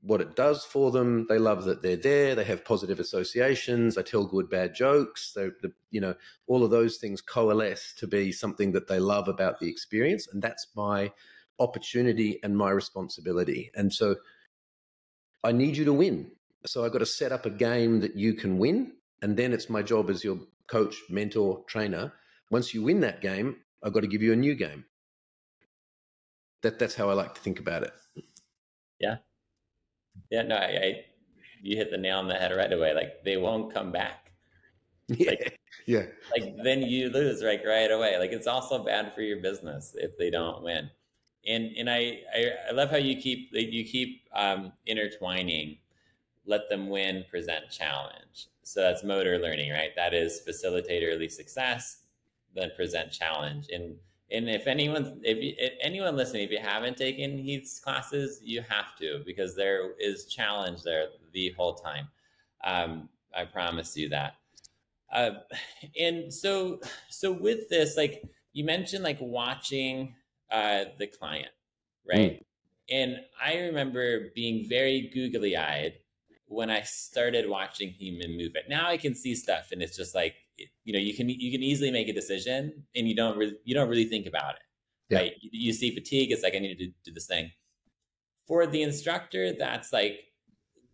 [0.00, 1.26] what it does for them.
[1.28, 2.34] They love that they're there.
[2.34, 3.94] They have positive associations.
[3.94, 5.32] They tell good, bad jokes.
[5.34, 6.14] They, the, you know,
[6.46, 10.42] all of those things coalesce to be something that they love about the experience, and
[10.42, 11.10] that's my
[11.58, 13.70] opportunity and my responsibility.
[13.74, 14.16] And so,
[15.44, 16.30] I need you to win.
[16.66, 19.68] So I've got to set up a game that you can win, and then it's
[19.68, 22.12] my job as your coach, mentor, trainer.
[22.50, 24.84] Once you win that game, I've got to give you a new game.
[26.62, 27.92] That that's how I like to think about it.
[28.98, 29.16] Yeah,
[30.30, 31.04] yeah, no, I, I,
[31.62, 32.94] you hit the nail on the head right away.
[32.94, 34.20] Like they won't come back.
[35.06, 35.30] Yeah.
[35.30, 36.04] Like, yeah.
[36.32, 38.18] Like then you lose like right away.
[38.18, 40.88] Like it's also bad for your business if they don't win.
[41.46, 45.78] And and I I, I love how you keep you keep um, intertwining.
[46.46, 48.48] Let them win, present, challenge.
[48.62, 49.90] So that's motor learning, right?
[49.96, 52.02] That is facilitate early success,
[52.54, 53.68] then present challenge.
[53.72, 53.96] And
[54.30, 58.62] and if anyone if, you, if, anyone listening if you haven't taken heath's classes you
[58.62, 62.08] have to because there is challenge there the whole time
[62.64, 64.34] um, i promise you that
[65.12, 65.30] uh,
[66.00, 70.14] and so so with this like you mentioned like watching
[70.50, 71.50] uh, the client
[72.08, 72.32] right?
[72.32, 72.44] Mm.
[72.90, 75.94] and i remember being very googly eyed
[76.46, 80.34] when i started watching move it now i can see stuff and it's just like
[80.84, 83.74] you know you can you can easily make a decision and you don't really you
[83.74, 84.62] don't really think about it
[85.08, 85.18] yeah.
[85.18, 85.32] right?
[85.40, 87.50] You, you, see fatigue it's like i need to do, do this thing.
[88.46, 90.18] For the instructor that's like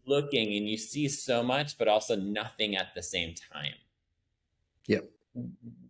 [0.07, 3.75] looking and you see so much but also nothing at the same time.
[4.87, 5.11] Yep.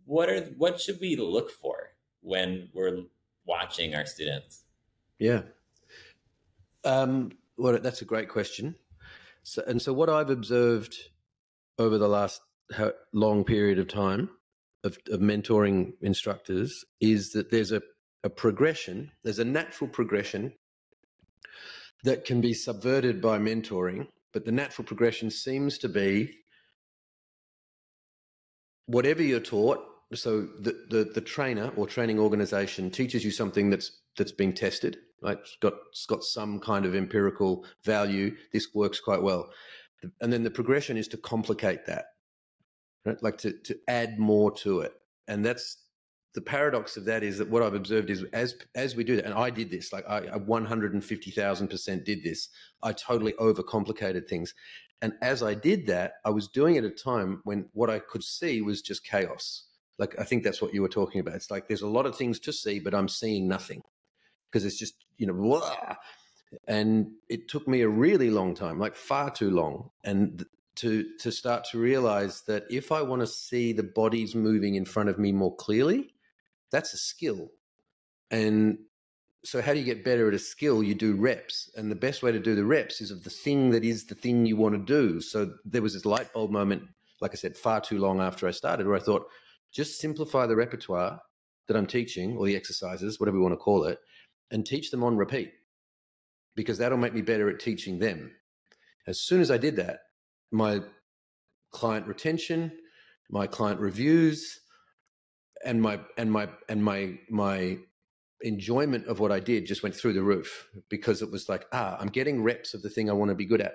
[0.04, 1.92] What are what should we look for
[2.22, 3.02] when we're
[3.46, 4.64] watching our students
[5.18, 5.42] yeah
[6.85, 8.74] um well that's a great question
[9.42, 10.96] so and so what i've observed
[11.79, 12.40] over the last
[13.12, 14.29] long period of time
[14.85, 17.83] of, of mentoring instructors is that there's a,
[18.24, 20.53] a progression, there's a natural progression
[22.05, 26.33] that can be subverted by mentoring, but the natural progression seems to be
[28.87, 29.81] whatever you're taught.
[30.12, 34.98] So the, the, the trainer or training organization teaches you something that's that's been tested,
[35.22, 35.38] right?
[35.38, 38.34] It's got it's got some kind of empirical value.
[38.52, 39.50] This works quite well,
[40.20, 42.06] and then the progression is to complicate that
[43.04, 43.22] right?
[43.22, 44.92] Like to, to add more to it.
[45.28, 45.76] And that's
[46.34, 49.24] the paradox of that is that what I've observed is as as we do that,
[49.24, 52.48] and I did this, like I, I 150,000% did this,
[52.82, 54.54] I totally overcomplicated things.
[55.02, 57.98] And as I did that, I was doing it at a time when what I
[57.98, 59.64] could see was just chaos.
[60.00, 61.34] Like I think that's what you were talking about.
[61.34, 63.82] It's like there's a lot of things to see, but I'm seeing nothing
[64.50, 65.96] because it's just, you know, blah.
[66.66, 69.90] and it took me a really long time, like far too long.
[70.02, 74.74] And to to start to realize that if I want to see the bodies moving
[74.74, 76.14] in front of me more clearly,
[76.70, 77.50] that's a skill.
[78.30, 78.78] And
[79.44, 80.82] so how do you get better at a skill?
[80.82, 81.70] You do reps.
[81.76, 84.14] And the best way to do the reps is of the thing that is the
[84.14, 85.20] thing you want to do.
[85.20, 86.84] So there was this light bulb moment,
[87.20, 89.26] like I said, far too long after I started, where I thought,
[89.72, 91.20] just simplify the repertoire.
[91.68, 93.98] that I'm teaching, or the exercises, whatever you want to call it,
[94.50, 95.52] and teach them on repeat
[96.56, 98.33] because that'll make me better at teaching them.
[99.06, 100.00] As soon as I did that,
[100.50, 100.80] my
[101.70, 102.72] client retention,
[103.30, 104.59] my client reviews,
[105.64, 107.78] and my and my and my my
[108.42, 111.96] enjoyment of what I did just went through the roof because it was like, ah,
[112.00, 113.74] I'm getting reps of the thing I want to be good at.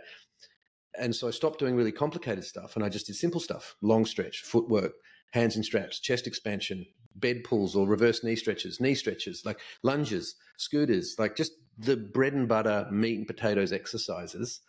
[1.00, 4.06] And so I stopped doing really complicated stuff and I just did simple stuff, long
[4.06, 4.94] stretch, footwork,
[5.36, 10.36] hands in straps, chest expansion, bed pulls or reverse knee stretches, knee stretches, like lunges,
[10.58, 14.62] scooters, like just the bread and butter meat and potatoes exercises.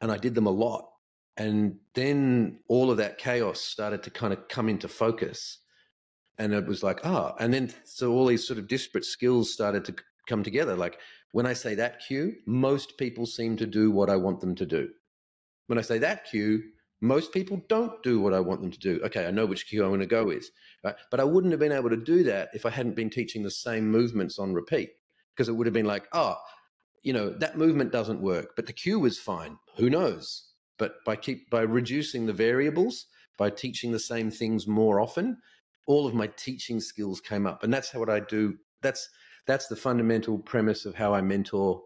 [0.00, 0.88] And I did them a lot.
[1.36, 5.58] And then all of that chaos started to kind of come into focus.
[6.38, 7.36] And it was like, ah, oh.
[7.38, 9.94] and then so all these sort of disparate skills started to
[10.26, 10.76] come together.
[10.76, 10.98] Like
[11.32, 14.66] when I say that cue, most people seem to do what I want them to
[14.66, 14.88] do.
[15.68, 16.62] When I say that cue,
[17.00, 19.00] most people don't do what I want them to do.
[19.04, 20.50] Okay, I know which cue I want to go with,
[20.84, 20.94] right?
[21.10, 23.50] But I wouldn't have been able to do that if I hadn't been teaching the
[23.50, 24.90] same movements on repeat
[25.34, 26.36] because it would have been like, oh,
[27.02, 29.58] you know, that movement doesn't work, but the cue was fine.
[29.76, 30.48] Who knows?
[30.78, 33.06] But by keep by reducing the variables,
[33.38, 35.38] by teaching the same things more often,
[35.86, 38.58] all of my teaching skills came up, and that's what I do.
[38.82, 39.08] That's
[39.46, 41.82] that's the fundamental premise of how I mentor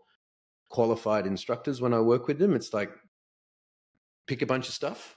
[0.69, 2.55] qualified instructors when I work with them.
[2.55, 2.91] It's like
[4.27, 5.17] pick a bunch of stuff,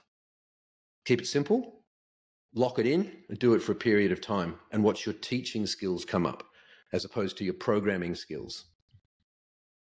[1.04, 1.80] keep it simple,
[2.54, 5.66] lock it in, and do it for a period of time, and watch your teaching
[5.66, 6.44] skills come up
[6.92, 8.66] as opposed to your programming skills.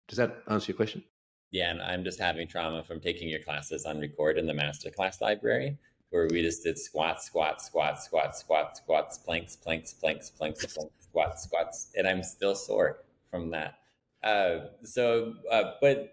[0.09, 1.05] Does that answer your question?
[1.53, 5.21] Yeah, and I'm just having trauma from taking your classes on record in the masterclass
[5.21, 5.79] library,
[6.11, 10.93] where we just did squats, squats, squats, squats, squats, squats, planks, planks, planks, planks, planks,
[11.01, 13.79] squats, squats, and I'm still sore from that.
[14.23, 16.13] Uh, so, uh, but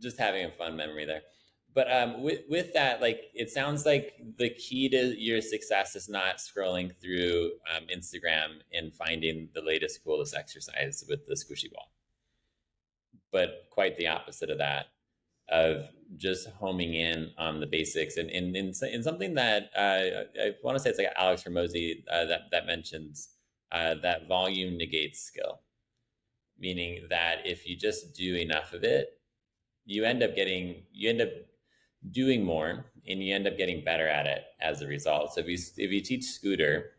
[0.00, 1.22] just having a fun memory there
[1.74, 6.08] but um, with with that, like it sounds like the key to your success is
[6.08, 11.90] not scrolling through um, Instagram and finding the latest coolest exercise with the squishy ball,
[13.32, 14.86] but quite the opposite of that,
[15.48, 18.18] of just homing in on the basics.
[18.18, 22.04] And in in, in something that uh, I want to say it's like Alex Hormozi
[22.08, 23.30] uh, that that mentions
[23.72, 25.60] uh, that volume negates skill,
[26.56, 29.18] meaning that if you just do enough of it,
[29.84, 31.30] you end up getting you end up
[32.10, 35.34] doing more and you end up getting better at it as a result.
[35.34, 36.92] So if you if you teach scooter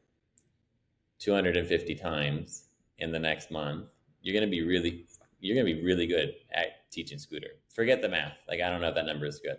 [1.19, 3.87] 250 times in the next month,
[4.21, 5.05] you're going to be really
[5.39, 7.49] you're going to be really good at teaching scooter.
[7.73, 8.33] Forget the math.
[8.47, 9.57] Like I don't know if that number is good.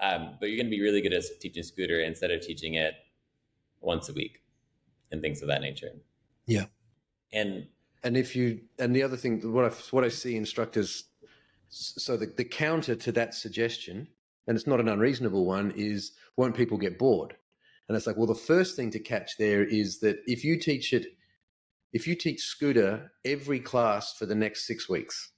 [0.00, 2.94] Um, but you're going to be really good at teaching scooter instead of teaching it
[3.80, 4.42] once a week
[5.10, 5.90] and things of that nature.
[6.46, 6.66] Yeah.
[7.32, 7.66] And
[8.02, 11.04] and if you and the other thing what I what I see instructors
[11.68, 14.06] so the, the counter to that suggestion
[14.46, 17.34] and it's not an unreasonable one, is won't people get bored?
[17.88, 20.92] And it's like, well, the first thing to catch there is that if you teach
[20.92, 21.06] it,
[21.92, 25.30] if you teach Scooter every class for the next six weeks,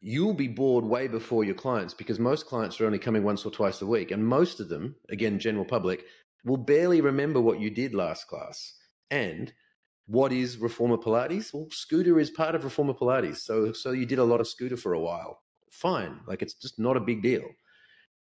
[0.00, 3.50] you'll be bored way before your clients because most clients are only coming once or
[3.50, 4.10] twice a week.
[4.10, 6.04] And most of them, again, general public,
[6.44, 8.74] will barely remember what you did last class.
[9.10, 9.52] And
[10.06, 11.52] what is reformer Pilates?
[11.52, 13.38] Well, Scooter is part of reformer Pilates.
[13.38, 16.20] So, so you did a lot of Scooter for a while fine.
[16.26, 17.44] Like it's just not a big deal.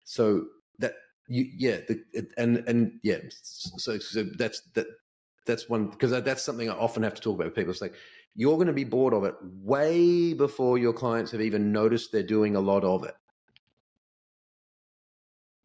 [0.03, 0.45] So
[0.79, 0.93] that
[1.27, 2.03] you, yeah, the,
[2.37, 4.87] and and yeah, so so that's that
[5.45, 7.71] that's one because that's something I often have to talk about with people.
[7.71, 7.95] It's like
[8.35, 12.21] you're going to be bored of it way before your clients have even noticed they're
[12.21, 13.15] doing a lot of it.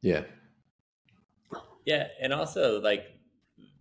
[0.00, 0.22] Yeah.
[1.84, 3.04] Yeah, and also like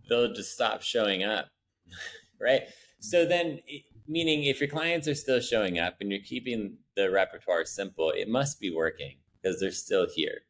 [0.08, 1.46] they'll just stop showing up,
[2.40, 2.62] right?
[3.00, 3.60] So then
[4.06, 8.28] meaning if your clients are still showing up and you're keeping the repertoire simple, it
[8.28, 10.42] must be working because they're still here,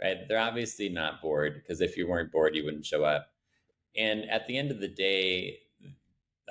[0.00, 0.16] right?
[0.28, 3.28] They're obviously not bored because if you weren't bored, you wouldn't show up.
[3.96, 5.58] And at the end of the day,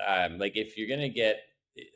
[0.06, 1.40] um, like if you're gonna get,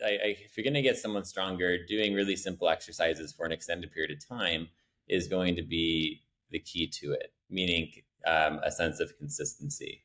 [0.04, 3.92] I, I, if you're gonna get someone stronger, doing really simple exercises for an extended
[3.92, 4.68] period of time
[5.08, 7.32] is going to be the key to it.
[7.50, 7.92] Meaning
[8.26, 10.04] um, a sense of consistency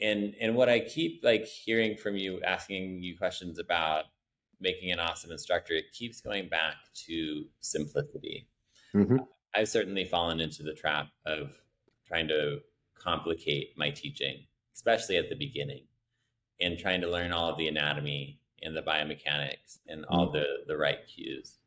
[0.00, 4.04] and and what I keep like hearing from you, asking you questions about
[4.60, 6.74] making an awesome instructor, it keeps going back
[7.06, 8.48] to simplicity.
[8.94, 9.18] Mm-hmm.
[9.54, 11.52] I've certainly fallen into the trap of
[12.06, 12.58] trying to
[12.98, 15.84] complicate my teaching, especially at the beginning,
[16.60, 20.38] and trying to learn all of the anatomy and the biomechanics and all mm-hmm.
[20.38, 21.58] the the right cues.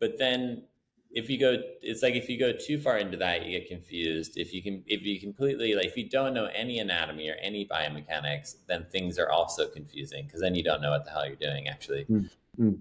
[0.00, 0.64] But then
[1.10, 4.32] if you go it's like if you go too far into that you get confused
[4.36, 7.66] if you can if you completely like if you don't know any anatomy or any
[7.66, 11.36] biomechanics then things are also confusing because then you don't know what the hell you're
[11.36, 12.72] doing actually mm-hmm.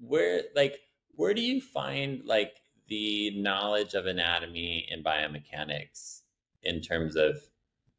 [0.00, 0.80] where like
[1.16, 2.54] where do you find like
[2.88, 6.22] the knowledge of anatomy and biomechanics
[6.62, 7.36] in terms of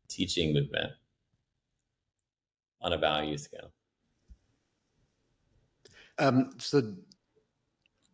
[0.07, 0.91] teaching movement
[2.81, 3.71] on a value scale.
[6.19, 6.93] Um, so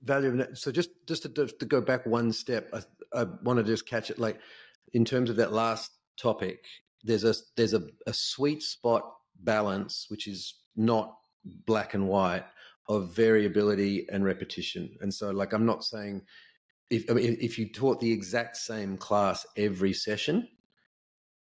[0.03, 3.87] value so just just to, to go back one step, I, I want to just
[3.87, 4.39] catch it like
[4.93, 6.65] in terms of that last topic.
[7.03, 9.03] There's a there's a, a sweet spot
[9.39, 11.15] balance which is not
[11.65, 12.45] black and white
[12.89, 14.97] of variability and repetition.
[15.01, 16.21] And so, like, I'm not saying
[16.89, 20.47] if I mean, if you taught the exact same class every session,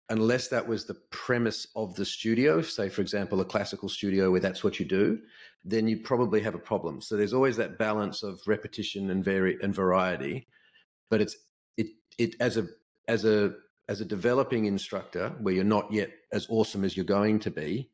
[0.09, 4.39] unless that was the premise of the studio, say for example a classical studio where
[4.39, 5.19] that's what you do,
[5.63, 7.01] then you probably have a problem.
[7.01, 10.47] So there's always that balance of repetition and vari- and variety,
[11.09, 11.37] but it's
[11.77, 11.87] it
[12.17, 12.67] it as a
[13.07, 13.53] as a
[13.87, 17.89] as a developing instructor where you're not yet as awesome as you're going to be,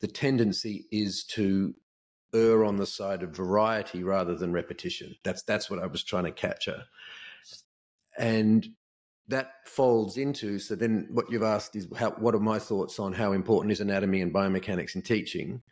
[0.00, 1.74] the tendency is to
[2.34, 5.14] err on the side of variety rather than repetition.
[5.24, 6.84] That's that's what I was trying to capture.
[8.18, 8.66] And
[9.28, 13.12] that folds into so then what you've asked is how, what are my thoughts on
[13.12, 15.62] how important is anatomy and biomechanics in teaching?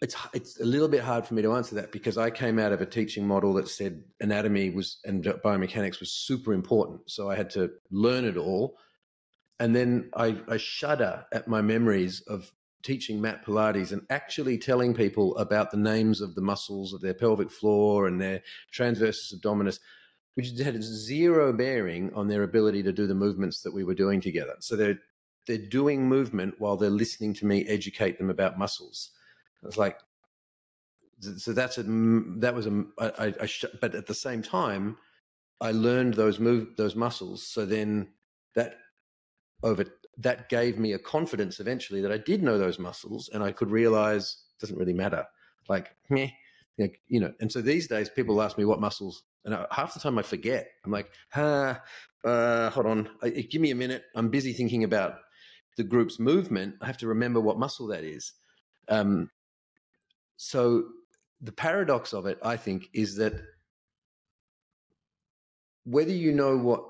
[0.00, 2.72] It's it's a little bit hard for me to answer that because I came out
[2.72, 7.08] of a teaching model that said anatomy was and biomechanics was super important.
[7.10, 8.78] So I had to learn it all.
[9.60, 12.50] And then I, I shudder at my memories of
[12.82, 17.14] teaching mat Pilates and actually telling people about the names of the muscles of their
[17.14, 18.42] pelvic floor and their
[18.74, 19.78] transversus abdominis
[20.34, 24.20] which had zero bearing on their ability to do the movements that we were doing
[24.20, 24.54] together.
[24.60, 24.98] So they're
[25.46, 29.10] they're doing movement while they're listening to me educate them about muscles.
[29.64, 29.98] It's like,
[31.36, 31.84] so that's a
[32.38, 33.48] that was a I, I
[33.80, 34.96] but at the same time,
[35.60, 37.42] I learned those move those muscles.
[37.46, 38.08] So then
[38.54, 38.78] that
[39.62, 39.84] over
[40.18, 43.70] that gave me a confidence eventually that I did know those muscles and I could
[43.70, 45.24] realize it doesn't really matter.
[45.68, 46.28] Like, meh,
[46.76, 47.32] you know.
[47.40, 50.22] And so these days, people ask me what muscles and I, half the time I
[50.22, 50.68] forget.
[50.84, 51.80] I'm like, ah,
[52.24, 54.04] uh, hold on, I, give me a minute.
[54.14, 55.14] I'm busy thinking about
[55.76, 56.76] the group's movement.
[56.80, 58.32] I have to remember what muscle that is.
[58.88, 59.30] Um,
[60.36, 60.84] so
[61.40, 63.34] the paradox of it, I think, is that
[65.84, 66.84] whether you know what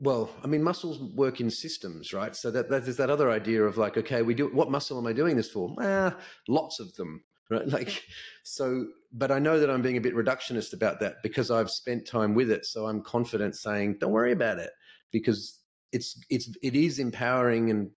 [0.00, 2.36] well, I mean, muscles work in systems, right?
[2.36, 5.12] So that, there's that other idea of like, okay, we do what muscle am I
[5.12, 5.74] doing this for?
[5.80, 6.16] Ah,
[6.46, 7.66] lots of them right?
[7.78, 8.04] Like
[8.42, 12.06] so but i know that i'm being a bit reductionist about that because i've spent
[12.06, 12.66] time with it.
[12.66, 14.70] So i'm confident saying don't worry about it
[15.12, 15.60] because
[15.92, 17.90] it's it's it is empowering and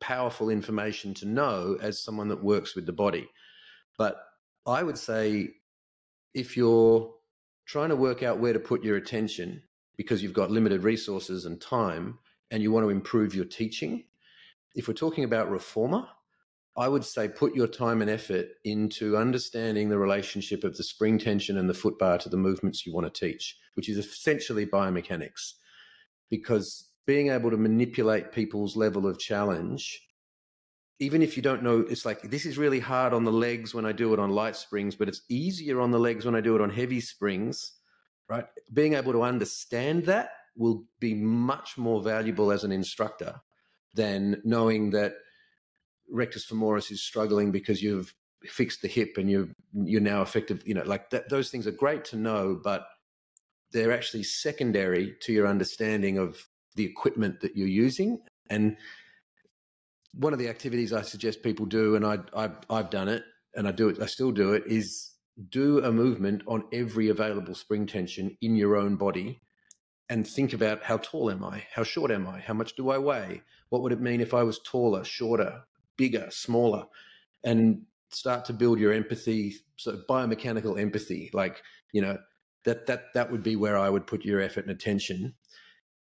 [0.00, 3.28] powerful information to know as someone that works with the body.
[3.98, 4.16] But
[4.66, 5.50] i would say
[6.34, 7.12] if you're
[7.66, 9.62] trying to work out where to put your attention
[9.96, 12.18] because you've got limited resources and time
[12.50, 14.04] and you want to improve your teaching
[14.74, 16.06] if we're talking about reformer
[16.80, 21.18] I would say put your time and effort into understanding the relationship of the spring
[21.18, 24.64] tension and the foot bar to the movements you want to teach, which is essentially
[24.64, 25.52] biomechanics.
[26.30, 30.00] Because being able to manipulate people's level of challenge,
[31.00, 33.84] even if you don't know, it's like this is really hard on the legs when
[33.84, 36.56] I do it on light springs, but it's easier on the legs when I do
[36.56, 37.72] it on heavy springs,
[38.26, 38.46] right?
[38.72, 43.34] Being able to understand that will be much more valuable as an instructor
[43.94, 45.12] than knowing that
[46.10, 50.74] rectus femoris is struggling because you've fixed the hip and you're you're now effective you
[50.74, 52.86] know like that, those things are great to know but
[53.72, 58.76] they're actually secondary to your understanding of the equipment that you're using and
[60.14, 63.68] one of the activities i suggest people do and I, I i've done it and
[63.68, 65.12] i do it i still do it is
[65.50, 69.42] do a movement on every available spring tension in your own body
[70.10, 71.64] and think about how tall am I?
[71.72, 72.40] How short am I?
[72.40, 73.42] How much do I weigh?
[73.68, 75.62] What would it mean if I was taller, shorter,
[76.00, 76.84] bigger, smaller,
[77.44, 81.30] and start to build your empathy, so biomechanical empathy.
[81.34, 82.16] Like, you know,
[82.64, 85.34] that that that would be where I would put your effort and attention.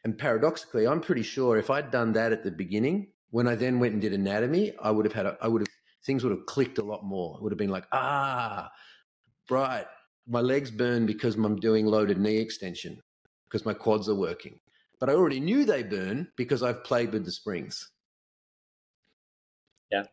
[0.04, 3.80] And paradoxically, I'm pretty sure if I'd done that at the beginning, when I then
[3.80, 5.68] went and did anatomy, I would have had a, I would have
[6.06, 7.38] things would have clicked a lot more.
[7.38, 8.72] It would have been like, ah,
[9.50, 9.86] right,
[10.28, 13.00] my legs burn because I'm doing loaded knee extension
[13.46, 14.60] because my quads are working.
[15.00, 17.92] But I already knew they burn because I've played with the springs.
[19.92, 20.06] Yeah.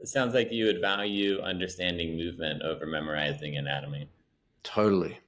[0.00, 4.08] It sounds like you would value understanding movement over memorizing anatomy.
[4.62, 5.18] Totally.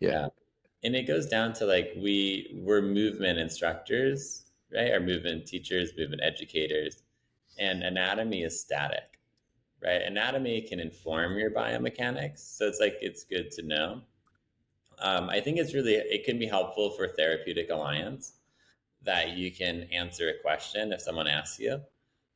[0.00, 0.10] Yeah.
[0.10, 0.28] yeah.
[0.82, 4.92] And it goes down to like we we're movement instructors, right?
[4.92, 7.02] Our movement teachers, movement educators,
[7.58, 9.18] and anatomy is static,
[9.82, 10.02] right?
[10.02, 14.00] Anatomy can inform your biomechanics, so it's like it's good to know.
[14.98, 18.32] Um, I think it's really it can be helpful for therapeutic alliance
[19.02, 21.80] that you can answer a question if someone asks you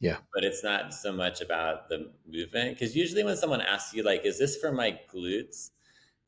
[0.01, 0.19] yeah.
[0.35, 2.79] But it's not so much about the movement.
[2.79, 5.71] Because usually when someone asks you, like, is this for my glutes?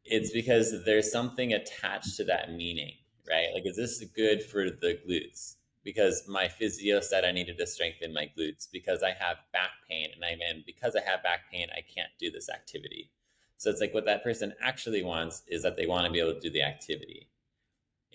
[0.05, 2.93] It's because there's something attached to that meaning,
[3.29, 3.49] right?
[3.53, 5.57] Like, is this good for the glutes?
[5.87, 10.09] because my physio said I needed to strengthen my glutes because I have back pain
[10.13, 13.09] and I'm in because I have back pain, I can't do this activity.
[13.57, 16.35] So it's like what that person actually wants is that they want to be able
[16.35, 17.29] to do the activity.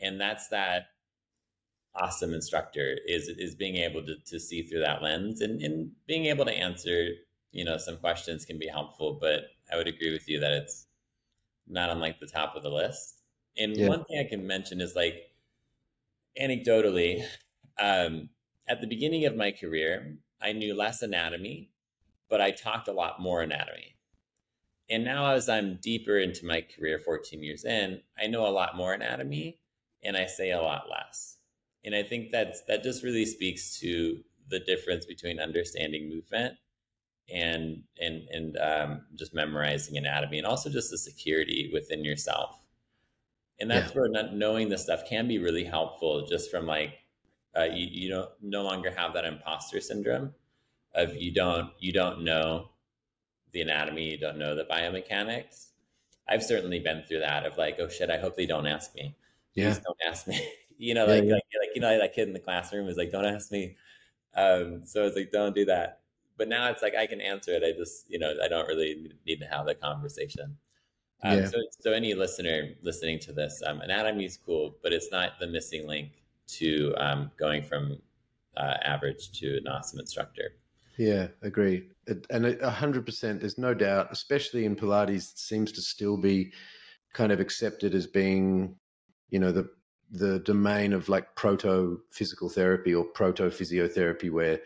[0.04, 0.88] And that's that
[1.96, 6.26] awesome instructor is is being able to, to see through that lens and, and being
[6.26, 7.10] able to answer,
[7.52, 10.88] you know, some questions can be helpful, but I would agree with you that it's
[11.68, 13.22] not on like the top of the list.
[13.58, 13.88] And yeah.
[13.88, 15.32] one thing I can mention is like
[16.40, 17.24] anecdotally,
[17.80, 18.30] um,
[18.68, 21.72] at the beginning of my career, I knew less anatomy,
[22.30, 23.96] but I talked a lot more anatomy.
[24.90, 28.76] And now, as I'm deeper into my career, 14 years in, I know a lot
[28.76, 29.60] more anatomy
[30.04, 31.38] and I say a lot less.
[31.84, 34.20] And I think that that just really speaks to
[34.50, 36.56] the difference between understanding movement
[37.34, 42.60] and and and um, just memorizing anatomy, and also just the security within yourself.
[43.60, 44.02] And that's yeah.
[44.02, 46.96] where not knowing this stuff can be really helpful, just from like
[47.58, 50.34] uh, you, you don't no longer have that imposter syndrome
[50.94, 52.70] of you don't you don't know
[53.52, 55.68] the anatomy, you don't know the biomechanics.
[56.28, 59.16] I've certainly been through that of like, oh shit, I hope they don't ask me.
[59.54, 59.80] Please yeah.
[59.84, 60.48] don't ask me.
[60.82, 61.34] you know, yeah, like, yeah.
[61.34, 63.76] like like you know, that kid in the classroom is like, don't ask me.
[64.36, 66.00] Um, so it's like, don't do that.
[66.38, 67.64] But now it's like I can answer it.
[67.64, 70.58] I just, you know, I don't really need to have the conversation.
[71.24, 71.46] Um, yeah.
[71.46, 75.46] so, so any listener listening to this, um, anatomy is cool, but it's not the
[75.46, 78.00] missing link to um, going from
[78.58, 80.54] uh, average to an awesome instructor.
[80.98, 81.90] Yeah, agree.
[82.32, 86.52] And a hundred percent, there's no doubt, especially in Pilates, seems to still be
[87.14, 88.76] kind of accepted as being,
[89.30, 89.70] you know, the
[90.12, 94.60] the domain of like proto physical therapy or proto physiotherapy, where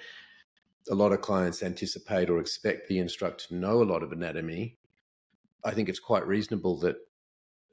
[0.89, 4.77] a lot of clients anticipate or expect the instructor to know a lot of anatomy.
[5.63, 6.97] I think it's quite reasonable that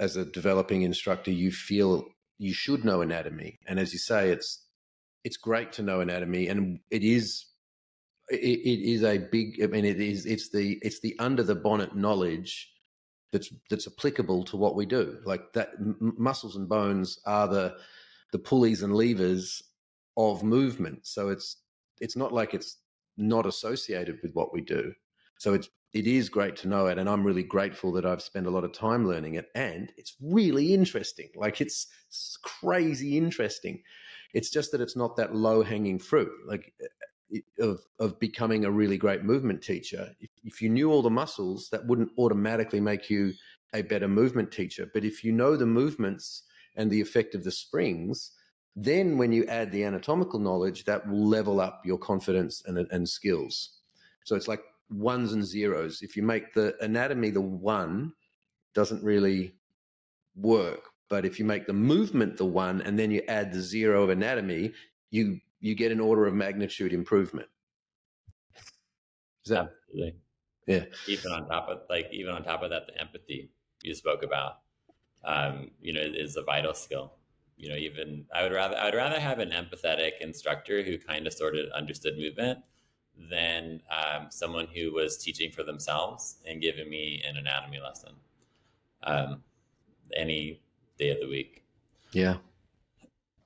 [0.00, 2.06] as a developing instructor, you feel
[2.38, 3.58] you should know anatomy.
[3.66, 4.66] And as you say, it's
[5.24, 7.46] it's great to know anatomy, and it is
[8.28, 9.62] it, it is a big.
[9.62, 12.71] I mean, it is it's the it's the under the bonnet knowledge
[13.32, 15.18] that's that's applicable to what we do.
[15.24, 17.76] Like that, m- muscles and bones are the
[18.32, 19.62] the pulleys and levers
[20.16, 21.06] of movement.
[21.06, 21.62] So it's
[22.00, 22.78] it's not like it's
[23.16, 24.92] not associated with what we do.
[25.38, 28.46] So it's it is great to know it and i'm really grateful that i've spent
[28.46, 33.82] a lot of time learning it and it's really interesting like it's, it's crazy interesting
[34.34, 36.72] it's just that it's not that low hanging fruit like
[37.58, 41.68] of of becoming a really great movement teacher if, if you knew all the muscles
[41.70, 43.32] that wouldn't automatically make you
[43.74, 46.42] a better movement teacher but if you know the movements
[46.76, 48.32] and the effect of the springs
[48.74, 53.08] then when you add the anatomical knowledge that will level up your confidence and, and
[53.08, 53.80] skills
[54.24, 54.62] so it's like
[54.92, 56.02] ones and zeros.
[56.02, 58.12] If you make the anatomy the one,
[58.74, 59.54] doesn't really
[60.36, 60.88] work.
[61.08, 64.10] But if you make the movement the one and then you add the zero of
[64.10, 64.72] anatomy,
[65.10, 67.48] you you get an order of magnitude improvement.
[69.46, 70.16] Is that Absolutely.
[70.66, 70.84] Yeah.
[71.08, 73.50] Even on top of like even on top of that, the empathy
[73.82, 74.58] you spoke about,
[75.24, 77.14] um, you know, is a vital skill.
[77.56, 81.26] You know, even I would rather I would rather have an empathetic instructor who kind
[81.26, 82.58] of sort of understood movement
[83.30, 88.12] than um, someone who was teaching for themselves and giving me an anatomy lesson
[89.04, 89.42] um,
[90.16, 90.60] any
[90.98, 91.64] day of the week.
[92.12, 92.38] Yeah.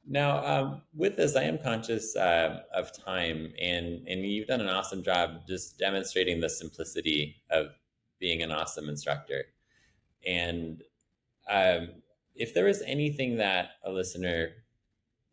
[0.08, 4.68] Now, um, with this, I am conscious uh, of time, and and you've done an
[4.68, 7.66] awesome job just demonstrating the simplicity of
[8.20, 9.46] being an awesome instructor.
[10.24, 10.82] And
[11.50, 11.88] um,
[12.36, 14.50] if there was anything that a listener,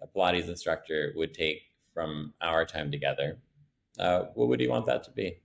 [0.01, 1.61] a Pilates instructor, would take
[1.93, 3.37] from our time together,
[3.99, 5.37] uh, what would you want that to be?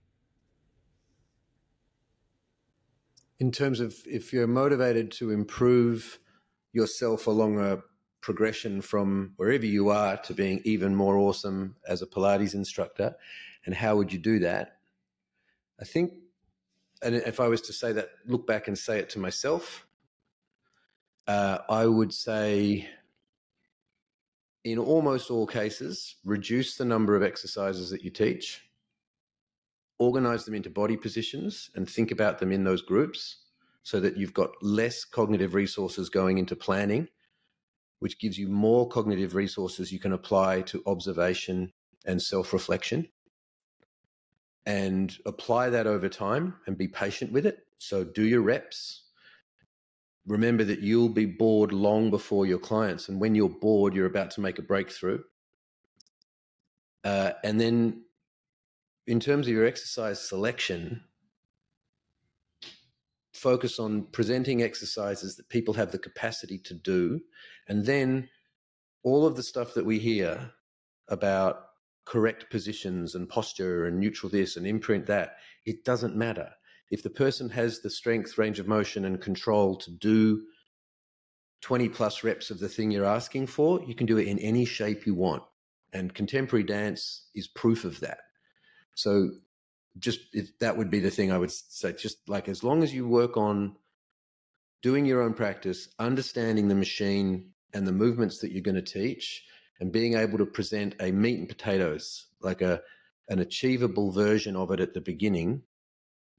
[3.37, 6.19] In terms of if you're motivated to improve
[6.73, 7.77] yourself along a
[8.21, 13.15] progression from wherever you are to being even more awesome as a Pilates instructor,
[13.65, 14.77] and how would you do that?
[15.79, 16.13] I think,
[17.01, 19.85] and if I was to say that, look back and say it to myself,
[21.27, 22.89] uh, I would say
[24.63, 28.61] in almost all cases, reduce the number of exercises that you teach,
[29.97, 33.37] organize them into body positions, and think about them in those groups
[33.83, 37.07] so that you've got less cognitive resources going into planning,
[37.99, 41.71] which gives you more cognitive resources you can apply to observation
[42.05, 43.07] and self reflection.
[44.65, 47.65] And apply that over time and be patient with it.
[47.79, 49.03] So, do your reps,
[50.27, 53.09] remember that you'll be bored long before your clients.
[53.09, 55.19] And when you're bored, you're about to make a breakthrough.
[57.03, 58.03] Uh, and then,
[59.07, 61.01] in terms of your exercise selection,
[63.39, 67.21] focus on presenting exercises that people have the capacity to do.
[67.67, 68.29] And then,
[69.03, 70.51] all of the stuff that we hear
[71.07, 71.61] about
[72.05, 76.49] correct positions and posture and neutral this and imprint that, it doesn't matter.
[76.91, 80.41] If the person has the strength, range of motion, and control to do
[81.61, 84.65] 20 plus reps of the thing you're asking for, you can do it in any
[84.65, 85.43] shape you want.
[85.93, 88.19] And contemporary dance is proof of that.
[88.95, 89.29] So,
[89.99, 90.19] just
[90.59, 91.93] that would be the thing I would say.
[91.93, 93.75] Just like as long as you work on
[94.81, 99.43] doing your own practice, understanding the machine and the movements that you're going to teach,
[99.79, 102.81] and being able to present a meat and potatoes, like a
[103.29, 105.61] an achievable version of it at the beginning,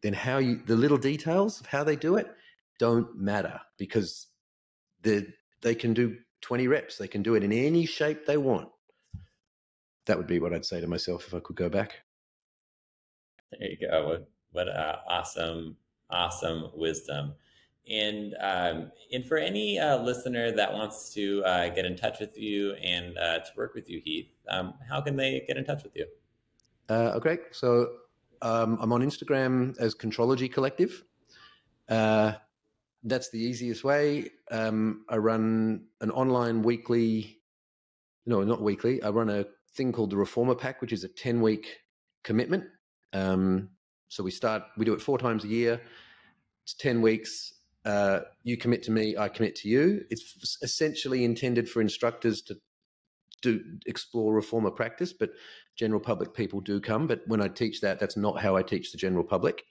[0.02, 2.26] then how you the little details of how they do it
[2.78, 4.26] don't matter because
[5.02, 5.26] they
[5.62, 6.96] they can do 20 reps.
[6.96, 8.68] They can do it in any shape they want.
[10.06, 12.00] That would be what I'd say to myself if I could go back.
[13.59, 14.07] There you go.
[14.07, 15.76] What, what uh, awesome,
[16.11, 17.34] awesome wisdom.
[17.88, 22.38] And um, and for any uh, listener that wants to uh, get in touch with
[22.38, 25.82] you and uh, to work with you, Heath, um, how can they get in touch
[25.82, 26.07] with you?
[26.88, 27.88] Uh, okay, so
[28.42, 31.05] um, I'm on Instagram as Contrology Collective.
[31.88, 32.32] Uh,
[33.05, 34.30] that's the easiest way.
[34.51, 37.38] Um, I run an online weekly,
[38.26, 39.03] no, not weekly.
[39.03, 41.78] I run a thing called the Reformer Pack, which is a 10 week
[42.22, 42.64] commitment.
[43.12, 43.70] Um,
[44.08, 45.80] so we start, we do it four times a year.
[46.64, 47.54] It's 10 weeks.
[47.84, 50.04] Uh, you commit to me, I commit to you.
[50.11, 52.56] It's essentially intended for instructors to
[53.42, 55.30] do explore reformer practice, but
[55.76, 57.06] general public people do come.
[57.06, 59.64] But when I teach that, that's not how I teach the general public.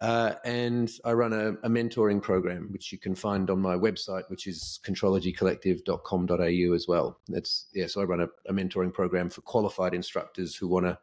[0.00, 4.28] Uh, and I run a, a, mentoring program, which you can find on my website,
[4.28, 7.20] which is contrologycollective.com.au as well.
[7.28, 7.86] That's yeah.
[7.86, 10.98] So I run a, a mentoring program for qualified instructors who want to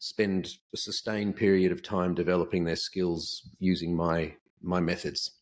[0.00, 5.32] spend a sustained period of time developing their skills using my my methods.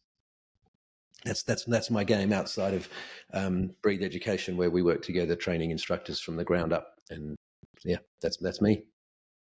[1.25, 2.89] That's that's that's my game outside of
[3.33, 6.95] um, Breathe Education, where we work together training instructors from the ground up.
[7.11, 7.37] And
[7.85, 8.85] yeah, that's that's me.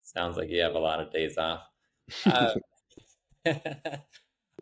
[0.05, 1.63] Sounds like you have a lot of days off.
[2.25, 2.55] Uh,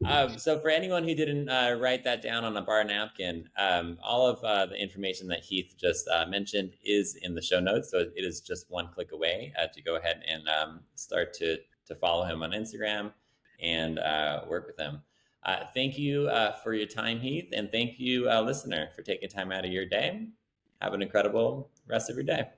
[0.04, 3.98] um, so for anyone who didn't uh, write that down on a bar napkin, um,
[4.02, 7.90] all of uh, the information that Heath just uh, mentioned is in the show notes.
[7.90, 11.58] So it is just one click away uh, to go ahead and um, start to
[11.86, 13.12] to follow him on Instagram
[13.62, 15.00] and uh, work with him.
[15.44, 16.28] Uh, thank you
[16.64, 20.26] for your time, Heath, and thank you, listener, for taking time out of your day.
[20.82, 22.48] Have an incredible rest of your day.